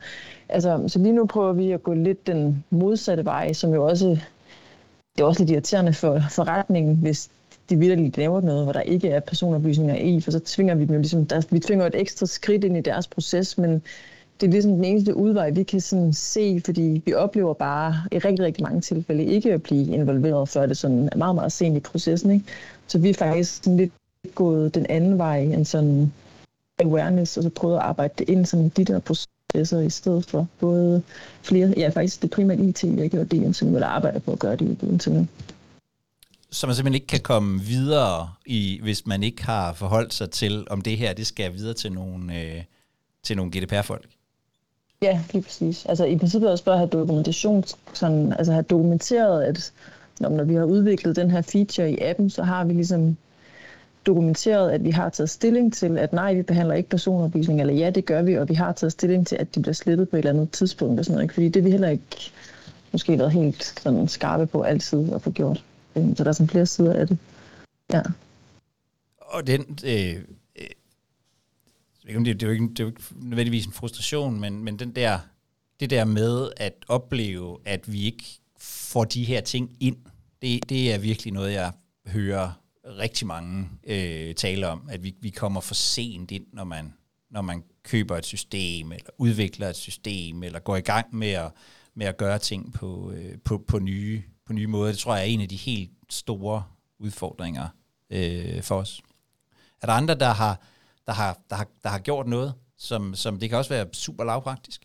altså, 0.50 0.84
så 0.88 1.00
lige 1.00 1.14
nu 1.14 1.26
prøver 1.26 1.54
vi 1.54 1.72
at 1.72 1.84
gå 1.84 1.94
lidt 1.94 2.28
den 2.28 2.64
modsatte 2.70 3.26
vej, 3.26 3.54
som 3.54 3.74
jo 3.74 3.86
også 3.86 4.18
det 5.16 5.24
er 5.24 5.28
også 5.28 5.42
lidt 5.42 5.52
irriterende 5.52 5.94
for 5.94 6.22
forretningen, 6.30 6.96
hvis 6.96 7.30
de 7.70 7.78
vidderligt 7.78 8.18
laver 8.18 8.42
noget, 8.42 8.64
hvor 8.64 8.74
der 8.74 8.82
ikke 8.82 9.10
er 9.10 9.20
personoplysninger 9.20 9.96
i, 9.96 10.22
for 10.22 10.32
så 10.32 10.40
tvinger 10.40 10.76
vi 10.76 10.86
dem 10.86 10.94
jo 10.94 11.00
ligesom, 11.00 11.26
der, 11.26 11.42
vi 11.52 11.60
tvinger 11.60 11.86
et 11.86 11.96
ekstra 11.96 12.26
skridt 12.26 12.64
ind 12.64 12.78
i 12.78 12.82
deres 12.82 13.08
proces, 13.08 13.58
men 13.58 13.82
det 14.42 14.48
er 14.48 14.52
ligesom 14.52 14.72
den 14.72 14.86
eneste 14.86 15.16
udvej, 15.16 15.50
vi 15.50 15.64
kan 15.64 15.82
sådan 15.82 16.14
se, 16.14 16.62
fordi 16.66 17.02
vi 17.06 17.14
oplever 17.14 17.54
bare 17.54 18.04
i 18.12 18.18
rigtig, 18.18 18.46
rigtig 18.46 18.64
mange 18.64 18.82
tilfælde 18.82 19.26
ikke 19.26 19.54
at 19.54 19.64
blive 19.64 19.94
involveret, 19.94 20.50
før 20.50 20.66
det 20.66 20.78
sådan 20.78 21.10
er 21.12 21.18
meget, 21.18 21.36
meget 21.36 21.52
sent 21.52 21.78
i 21.78 21.80
processen. 21.80 22.32
Ikke? 22.32 22.46
Så 22.88 22.98
vi 22.98 23.10
er 23.10 23.14
faktisk 23.14 23.64
sådan 23.64 23.78
lidt 23.78 23.92
gået 24.36 24.76
den 24.76 24.86
anden 24.90 25.18
vej 25.18 25.40
end 25.40 25.66
sådan 25.66 26.14
awareness, 26.80 27.38
og 27.38 27.44
så 27.44 27.50
prøvet 27.50 27.76
at 27.76 27.82
arbejde 27.82 28.14
det 28.18 28.30
ind 28.30 28.46
som 28.46 28.70
de 28.70 28.86
der 28.86 29.00
processer 29.00 29.80
i 29.80 29.90
stedet 29.90 30.26
for 30.26 30.48
både 30.60 31.04
flere, 31.42 31.74
ja 31.78 31.90
faktisk 31.90 32.22
det 32.22 32.32
primært 32.32 32.60
IT, 32.60 32.84
jeg 32.84 33.10
gjorde 33.10 33.26
det 33.26 33.44
indtil 33.44 33.68
nu, 33.68 33.74
eller 33.74 33.88
arbejder 33.88 34.20
på 34.20 34.32
at 34.32 34.40
gøre 34.40 34.56
det 34.56 34.84
indtil 34.84 35.12
nu. 35.12 35.28
Så 36.52 36.68
man 36.68 36.76
simpelthen 36.76 36.96
ikke 36.96 37.08
kan 37.08 37.20
komme 37.20 37.62
videre, 37.62 38.30
i, 38.46 38.80
hvis 38.82 39.08
man 39.08 39.24
ikke 39.24 39.44
har 39.44 39.74
forholdt 39.74 40.14
sig 40.14 40.30
til, 40.32 40.68
om 40.70 40.82
det 40.82 40.98
her 40.98 41.14
det 41.14 41.28
skal 41.28 41.54
videre 41.54 41.74
til 41.74 41.92
nogle, 41.92 42.42
øh, 42.42 42.64
til 43.24 43.38
nogle 43.38 43.52
GDPR-folk? 43.52 44.06
Ja, 45.02 45.22
lige 45.34 45.44
præcis. 45.44 45.86
Altså 45.86 46.06
i 46.06 46.18
princippet 46.18 46.52
også 46.52 46.64
bare 46.64 46.76
at 46.76 46.80
have 46.80 46.90
dokumentation, 46.90 47.64
sådan, 47.94 48.34
altså 48.34 48.54
have 48.54 48.64
dokumenteret, 48.64 49.44
at 49.44 49.74
når, 50.20 50.44
vi 50.44 50.54
har 50.54 50.64
udviklet 50.64 51.16
den 51.16 51.32
her 51.32 51.42
feature 51.42 51.92
i 51.92 51.98
appen, 52.02 52.30
så 52.30 52.44
har 52.44 52.66
vi 52.66 52.74
ligesom 52.74 53.18
dokumenteret, 54.06 54.72
at 54.72 54.84
vi 54.84 54.92
har 54.92 55.10
taget 55.10 55.30
stilling 55.30 55.74
til, 55.74 55.98
at 55.98 56.14
nej, 56.14 56.34
vi 56.34 56.42
behandler 56.42 56.76
ikke 56.76 56.90
personoplysninger, 56.90 57.64
eller 57.64 57.74
ja, 57.74 57.90
det 57.90 58.06
gør 58.06 58.22
vi, 58.22 58.38
og 58.38 58.50
vi 58.50 58.54
har 58.54 58.72
taget 58.72 58.92
stilling 58.92 59.28
til, 59.28 59.36
at 59.36 59.56
de 59.56 59.62
bliver 59.62 59.74
slettet 59.74 60.10
på 60.10 60.16
et 60.16 60.20
eller 60.20 60.32
andet 60.32 60.52
tidspunkt 60.52 61.00
og 61.00 61.06
sådan 61.06 61.16
noget. 61.16 61.24
Ikke? 61.24 61.34
Fordi 61.34 61.50
det 61.50 61.64
vi 61.64 61.72
heller 61.72 61.90
ikke 61.90 62.32
måske 62.92 63.20
været 63.20 63.32
helt 63.32 63.64
sådan 63.64 64.08
skarpe 64.08 64.46
på 64.46 64.62
altid 64.62 65.14
at 65.14 65.22
få 65.22 65.32
gjort. 65.32 65.64
Øhm, 65.96 66.16
så 66.16 66.24
der 66.24 66.30
er 66.30 66.34
sådan 66.34 66.50
flere 66.50 66.66
sider 66.66 66.94
af 66.94 67.08
det. 67.08 67.18
Ja. 67.94 68.02
Og 69.20 69.48
den, 69.48 69.80
øh, 69.86 70.16
det, 72.10 72.26
det, 72.26 72.44
er 72.44 72.48
jo 72.48 72.54
ikke, 72.54 72.70
det 72.70 72.80
er 72.80 72.84
jo 72.84 72.90
ikke 72.90 73.02
nødvendigvis 73.16 73.66
en 73.66 73.74
frustration, 73.74 74.40
men, 74.40 74.64
men 74.64 74.80
den 74.80 74.96
der 74.96 75.20
det 75.80 75.90
der 75.90 76.06
med 76.06 76.52
at 76.58 76.74
opleve, 76.88 77.58
at 77.66 77.92
vi 77.92 78.04
ikke 78.04 78.24
får 78.60 79.04
de 79.04 79.24
her 79.24 79.42
ting 79.42 79.78
ind, 79.80 79.98
det, 80.42 80.70
det 80.70 80.94
er 80.94 80.98
virkelig 80.98 81.34
noget, 81.34 81.54
jeg 81.54 81.72
hører 82.08 82.52
rigtig 82.86 83.28
mange 83.28 83.70
øh, 83.84 84.36
tale 84.36 84.68
om, 84.68 84.90
at 84.92 85.04
vi, 85.04 85.16
vi 85.22 85.30
kommer 85.30 85.62
for 85.62 85.74
sent 85.74 86.32
ind, 86.32 86.46
når 86.54 86.64
man, 86.64 86.94
når 87.30 87.42
man 87.42 87.64
køber 87.84 88.18
et 88.18 88.26
system, 88.26 88.92
eller 88.92 89.10
udvikler 89.18 89.70
et 89.70 89.76
system, 89.76 90.44
eller 90.44 90.60
går 90.60 90.76
i 90.76 90.82
gang 90.82 91.16
med 91.16 91.32
at, 91.32 91.52
med 91.94 92.06
at 92.06 92.18
gøre 92.18 92.40
ting 92.40 92.74
på, 92.74 93.12
øh, 93.12 93.38
på, 93.46 93.58
på, 93.68 93.80
nye, 93.80 94.24
på 94.46 94.54
nye 94.54 94.68
måder. 94.68 94.92
Det 94.92 95.00
tror 95.00 95.16
jeg 95.16 95.22
er 95.22 95.28
en 95.28 95.42
af 95.42 95.50
de 95.50 95.56
helt 95.56 95.92
store 96.10 96.64
udfordringer 97.00 97.68
øh, 98.10 98.64
for 98.64 98.76
os. 98.76 99.02
Er 99.82 99.86
der 99.86 99.94
andre, 99.94 100.16
der 100.16 100.34
har, 100.34 100.62
der 101.10 101.16
har, 101.16 101.38
der 101.50 101.56
har, 101.56 101.68
der 101.84 101.90
har 101.90 102.00
gjort 102.00 102.28
noget, 102.28 102.54
som, 102.78 103.16
som 103.16 103.40
det 103.40 103.50
kan 103.50 103.58
også 103.58 103.74
være 103.74 103.86
super 103.94 104.24
lavpraktisk? 104.24 104.82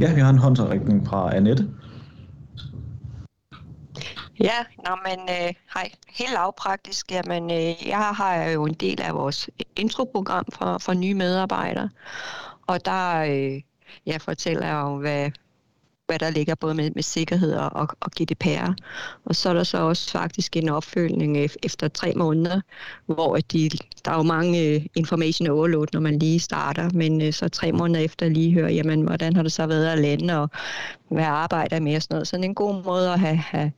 Ja, 0.00 0.14
vi 0.14 0.20
har 0.20 0.30
en 0.30 0.38
håndsoprækning 0.38 1.06
fra 1.06 1.36
Annette. 1.36 1.68
Ja, 4.40 4.64
nå, 4.86 4.96
men 5.06 5.18
øh, 5.28 5.54
hej. 5.74 5.90
Helt 6.08 6.32
lavpraktisk, 6.32 7.12
jamen, 7.12 7.50
øh, 7.50 7.88
jeg 7.88 7.98
har 7.98 8.44
jo 8.44 8.66
en 8.66 8.74
del 8.74 9.00
af 9.00 9.14
vores 9.14 9.50
introprogram 9.76 10.44
for, 10.52 10.78
for 10.78 10.92
nye 10.92 11.14
medarbejdere, 11.14 11.90
og 12.66 12.84
der 12.84 13.16
øh, 13.16 13.62
jeg 14.06 14.20
fortæller 14.20 14.66
jeg 14.66 14.76
om, 14.76 14.98
hvad, 14.98 15.30
hvad 16.10 16.18
der 16.18 16.30
ligger 16.30 16.54
både 16.54 16.74
med, 16.74 16.90
med 16.90 17.02
sikkerhed 17.02 17.54
og, 17.54 17.88
og 18.00 18.10
GDPR. 18.10 18.72
Og 19.24 19.36
så 19.36 19.48
er 19.48 19.54
der 19.54 19.64
så 19.64 19.78
også 19.78 20.10
faktisk 20.10 20.56
en 20.56 20.68
opfølgning 20.68 21.36
øh, 21.36 21.48
efter 21.62 21.88
tre 21.88 22.12
måneder, 22.16 22.60
hvor 23.06 23.36
de, 23.36 23.70
der 24.04 24.10
er 24.10 24.16
jo 24.16 24.22
mange 24.22 24.66
øh, 24.66 24.86
information 24.94 25.48
overload, 25.48 25.86
når 25.92 26.00
man 26.00 26.18
lige 26.18 26.40
starter, 26.40 26.90
men 26.94 27.22
øh, 27.22 27.32
så 27.32 27.48
tre 27.48 27.72
måneder 27.72 28.00
efter 28.00 28.28
lige 28.28 28.54
hører, 28.54 28.70
jamen, 28.70 29.00
hvordan 29.02 29.36
har 29.36 29.42
det 29.42 29.52
så 29.52 29.66
været 29.66 29.86
at 29.86 29.98
lande, 29.98 30.38
og 30.38 30.50
hvad 31.08 31.24
arbejder 31.24 31.80
med 31.80 31.96
og 31.96 32.02
sådan 32.02 32.14
noget. 32.14 32.28
Så 32.28 32.36
det 32.36 32.44
er 32.44 32.48
en 32.48 32.54
god 32.54 32.84
måde 32.84 33.12
at 33.12 33.20
have, 33.20 33.36
have 33.36 33.72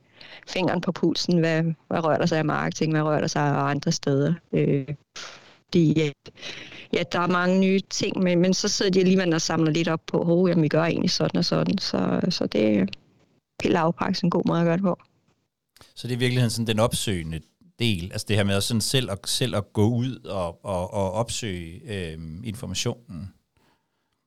fingeren 0.47 0.81
på 0.81 0.91
pulsen, 0.91 1.39
hvad, 1.39 1.63
hvad 1.87 2.03
rører 2.03 2.17
der 2.17 2.25
sig 2.25 2.37
af 2.37 2.45
marketing, 2.45 2.91
hvad 2.91 3.01
rører 3.01 3.19
der 3.19 3.27
sig 3.27 3.41
af 3.41 3.63
andre 3.63 3.91
steder. 3.91 4.33
Øh, 4.53 4.87
de, 5.73 6.11
ja, 6.93 7.03
der 7.11 7.19
er 7.19 7.27
mange 7.27 7.59
nye 7.59 7.79
ting, 7.89 8.23
men, 8.23 8.39
men 8.39 8.53
så 8.53 8.67
sidder 8.67 8.91
de 8.91 8.99
alligevel 8.99 9.33
og 9.33 9.41
samler 9.41 9.71
lidt 9.71 9.87
op 9.87 10.01
på, 10.07 10.23
oh, 10.27 10.49
jamen, 10.49 10.63
vi 10.63 10.67
gør 10.67 10.83
egentlig 10.83 11.11
sådan 11.11 11.37
og 11.37 11.45
sådan. 11.45 11.77
Så, 11.77 12.21
så 12.29 12.47
det 12.47 12.67
er 12.67 12.85
helt 13.63 13.73
lavpraktisk 13.73 14.23
en 14.23 14.29
god 14.29 14.43
måde 14.47 14.59
at 14.59 14.65
gøre 14.65 14.77
det 14.77 14.83
på. 14.83 14.99
Så 15.95 16.07
det 16.07 16.13
er 16.13 16.17
virkeligheden 16.17 16.49
sådan 16.49 16.67
den 16.67 16.79
opsøgende 16.79 17.39
del, 17.79 18.11
altså 18.11 18.25
det 18.27 18.35
her 18.35 18.43
med 18.43 18.55
at 18.55 18.63
sådan 18.63 18.81
selv, 18.81 19.11
at, 19.11 19.19
selv 19.25 19.55
at 19.55 19.73
gå 19.73 19.87
ud 19.87 20.15
og, 20.25 20.65
og, 20.65 20.93
og 20.93 21.11
opsøge 21.11 21.81
øh, 21.85 22.19
informationen. 22.43 23.33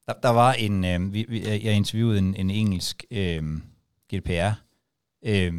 Der, 0.07 0.13
der 0.23 0.29
var 0.29 0.53
en, 0.53 0.85
øh, 0.85 1.13
vi, 1.13 1.43
jeg 1.45 1.75
interviewede 1.75 2.19
en, 2.19 2.35
en 2.35 2.51
engelsk 2.51 3.05
øh, 3.11 3.43
GDPR 4.15 4.51
øh, 5.25 5.53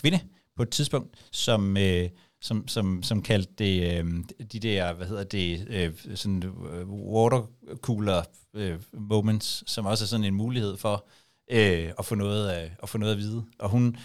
kvinde 0.00 0.20
på 0.56 0.62
et 0.62 0.70
tidspunkt, 0.70 1.16
som, 1.32 1.76
øh, 1.76 2.08
som, 2.40 2.68
som, 2.68 3.02
som 3.02 3.22
kaldte 3.22 3.52
det 3.58 3.98
øh, 3.98 4.24
de 4.52 4.58
der, 4.58 4.92
hvad 4.92 5.06
hedder 5.06 5.24
det, 5.24 5.66
øh, 5.70 6.16
sådan 6.16 6.42
øh, 6.42 6.88
watercooler 6.88 8.22
øh, 8.54 8.78
moments, 8.92 9.64
som 9.66 9.86
også 9.86 10.04
er 10.04 10.06
sådan 10.06 10.24
en 10.24 10.34
mulighed 10.34 10.76
for 10.76 11.06
øh, 11.50 11.92
at, 11.98 12.04
få 12.04 12.14
noget, 12.14 12.62
øh, 12.62 12.70
at 12.82 12.88
få 12.88 12.98
noget 12.98 13.12
at 13.12 13.18
vide. 13.18 13.44
Og 13.58 13.68
hun, 13.68 13.96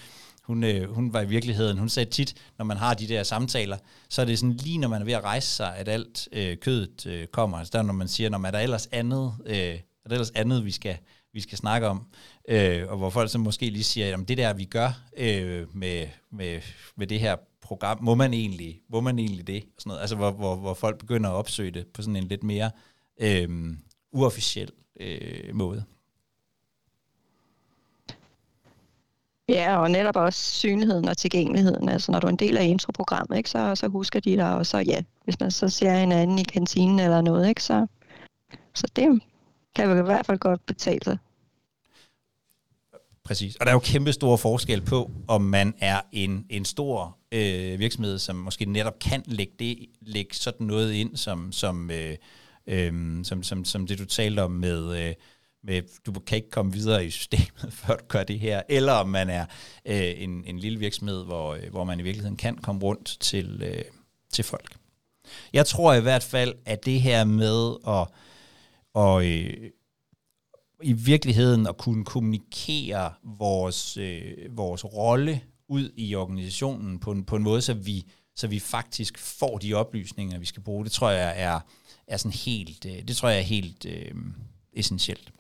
hun, 0.44 0.64
øh, 0.64 0.94
hun 0.94 1.14
var 1.14 1.22
i 1.22 1.28
virkeligheden, 1.28 1.78
hun 1.78 1.90
sagde 1.90 2.10
tit, 2.10 2.36
når 2.58 2.66
man 2.66 2.78
har 2.78 2.94
de 2.94 3.08
der 3.08 3.24
samtaler, 3.24 3.78
så 4.10 4.22
er 4.22 4.26
det 4.26 4.40
sådan 4.40 4.54
lige 4.54 4.78
når 4.78 4.88
man 4.88 5.02
er 5.02 5.06
ved 5.06 5.14
at 5.14 5.24
rejse 5.24 5.48
sig, 5.48 5.76
at 5.76 5.88
alt 5.88 6.28
øh, 6.32 6.58
kødet 6.58 7.06
øh, 7.06 7.28
kommer. 7.28 7.58
Altså 7.58 7.72
der 7.78 7.84
når 7.84 7.94
man 7.94 8.08
siger, 8.08 8.30
når 8.30 8.38
man 8.38 8.48
er 8.48 8.58
der 8.58 8.64
ellers 8.64 8.88
andet, 8.92 9.34
øh, 9.46 9.56
er 9.56 10.10
der 10.10 10.12
ellers 10.12 10.32
andet, 10.32 10.66
vi 10.66 10.72
skal, 10.72 10.98
vi 11.34 11.42
skal 11.42 11.58
snakke 11.58 11.88
om, 11.88 12.06
øh, 12.50 12.84
og 12.88 12.98
hvor 12.98 13.10
folk 13.10 13.32
så 13.32 13.38
måske 13.38 13.70
lige 13.70 13.84
siger, 13.84 14.18
at 14.18 14.28
det 14.28 14.38
der, 14.38 14.54
vi 14.54 14.66
gør 14.66 15.02
øh, 15.18 15.76
med, 15.76 16.08
med, 16.32 16.62
med 16.96 17.08
det 17.08 17.20
her 17.20 17.36
program, 17.66 18.04
må 18.04 18.16
man 18.16 18.34
egentlig, 18.34 18.82
må 18.90 19.02
man 19.02 19.20
egentlig 19.20 19.48
det? 19.48 19.64
Sådan 19.78 19.90
noget. 19.90 20.02
Altså 20.02 20.16
hvor, 20.16 20.32
hvor, 20.32 20.56
hvor 20.56 20.74
folk 20.74 20.98
begynder 20.98 21.30
at 21.30 21.36
opsøge 21.36 21.72
det 21.72 21.88
på 21.88 22.02
sådan 22.02 22.16
en 22.16 22.24
lidt 22.24 22.44
mere 22.44 22.72
øh, 23.22 23.76
uofficiel 24.12 24.72
øh, 25.00 25.56
måde. 25.56 25.86
Ja, 29.50 29.78
og 29.78 29.92
netop 29.92 30.16
også 30.16 30.52
synligheden 30.52 31.08
og 31.08 31.18
tilgængeligheden. 31.18 31.90
Altså 31.90 32.12
når 32.12 32.20
du 32.20 32.28
er 32.28 32.32
en 32.32 32.38
del 32.38 32.58
af 32.58 32.66
introprogrammet, 32.66 33.38
ikke, 33.38 33.50
så, 33.50 33.76
så 33.76 33.88
husker 33.88 34.20
de 34.20 34.36
dig, 34.36 34.56
og 34.56 34.66
så 34.66 34.78
ja, 34.78 35.02
hvis 35.24 35.40
man 35.40 35.52
så 35.52 35.70
ser 35.70 35.94
en 35.94 36.12
anden 36.12 36.40
i 36.40 36.44
kantinen 36.44 37.00
eller 37.00 37.22
noget, 37.22 37.50
ikke, 37.50 37.64
så, 37.64 37.88
så 38.74 38.88
det 38.96 39.22
kan 39.76 39.94
vi 39.94 40.00
i 40.00 40.04
hvert 40.04 40.26
fald 40.26 40.40
godt 40.40 40.66
betale 40.66 41.04
sig. 41.04 41.18
Præcis. 43.26 43.56
Og 43.56 43.66
der 43.66 43.72
er 43.72 43.76
jo 43.76 43.80
kæmpe 43.80 44.14
store 44.14 44.38
forskel 44.38 44.82
på, 44.82 45.12
om 45.28 45.42
man 45.42 45.74
er 45.80 46.02
en, 46.12 46.46
en 46.50 46.66
stor 46.66 47.18
øh, 47.32 47.80
virksomhed, 47.80 48.20
som 48.20 48.36
måske 48.36 48.66
netop 48.66 49.00
kan 49.00 49.24
lægge, 49.26 49.54
det, 49.60 49.86
lægge 50.02 50.36
sådan 50.36 50.68
noget 50.68 50.94
ind, 50.94 51.18
som, 51.18 51.52
som, 51.52 51.92
øh, 51.92 52.16
øh, 52.68 53.24
som, 53.24 53.44
som, 53.44 53.66
som 53.66 53.88
det 53.88 54.00
du 54.00 54.06
talte 54.06 54.44
om 54.44 54.52
med, 54.52 55.08
øh, 55.08 55.14
med, 55.64 55.82
du 56.06 56.20
kan 56.20 56.36
ikke 56.36 56.50
komme 56.50 56.74
videre 56.74 57.06
i 57.06 57.10
systemet, 57.10 57.74
før 57.86 57.96
du 57.96 58.06
gør 58.08 58.24
det 58.24 58.40
her, 58.40 58.62
eller 58.70 58.94
om 58.94 59.10
man 59.10 59.30
er 59.30 59.46
øh, 59.86 60.14
en, 60.18 60.44
en 60.46 60.60
lille 60.60 60.80
virksomhed, 60.80 61.24
hvor, 61.24 61.54
øh, 61.54 61.72
hvor 61.72 61.84
man 61.84 62.00
i 62.00 62.04
virkeligheden 62.04 62.38
kan 62.38 62.58
komme 62.58 62.82
rundt 62.82 63.18
til, 63.20 63.62
øh, 63.64 63.84
til 64.34 64.44
folk. 64.44 64.76
Jeg 65.54 65.66
tror 65.66 65.94
i 65.94 66.02
hvert 66.02 66.24
fald, 66.24 66.54
at 66.66 66.86
det 66.86 67.02
her 67.02 67.24
med 67.24 67.76
at 67.88 68.08
og, 68.96 69.26
øh, 69.26 69.72
i 70.84 70.94
virkeligheden 70.94 71.68
at 71.68 71.78
kunne 71.78 72.06
kommunikere 72.06 73.14
vores, 73.24 73.98
øh, 73.98 74.58
vores 74.58 74.86
rolle 74.86 75.42
ud 75.68 75.92
i 75.96 76.16
organisationen 76.16 77.00
på 77.00 77.12
en, 77.12 77.24
på 77.24 77.36
en 77.36 77.44
måde, 77.44 77.62
så 77.62 77.74
vi, 77.74 78.06
så 78.36 78.48
vi 78.48 78.60
faktisk 78.60 79.18
får 79.18 79.58
de 79.58 79.74
oplysninger, 79.74 80.40
vi 80.40 80.46
skal 80.46 80.64
bruge. 80.64 80.84
Det 80.84 80.92
tror 80.92 81.10
jeg 81.10 81.34
er, 81.42 81.60
er 82.08 82.18
sådan 82.18 82.38
helt, 82.46 82.86
øh, 82.86 83.08
det 83.08 83.18
tror 83.18 83.30
jeg 83.30 83.38
er 83.38 83.44
helt 83.44 83.86
øh, 83.86 84.12
essentielt. 84.74 85.32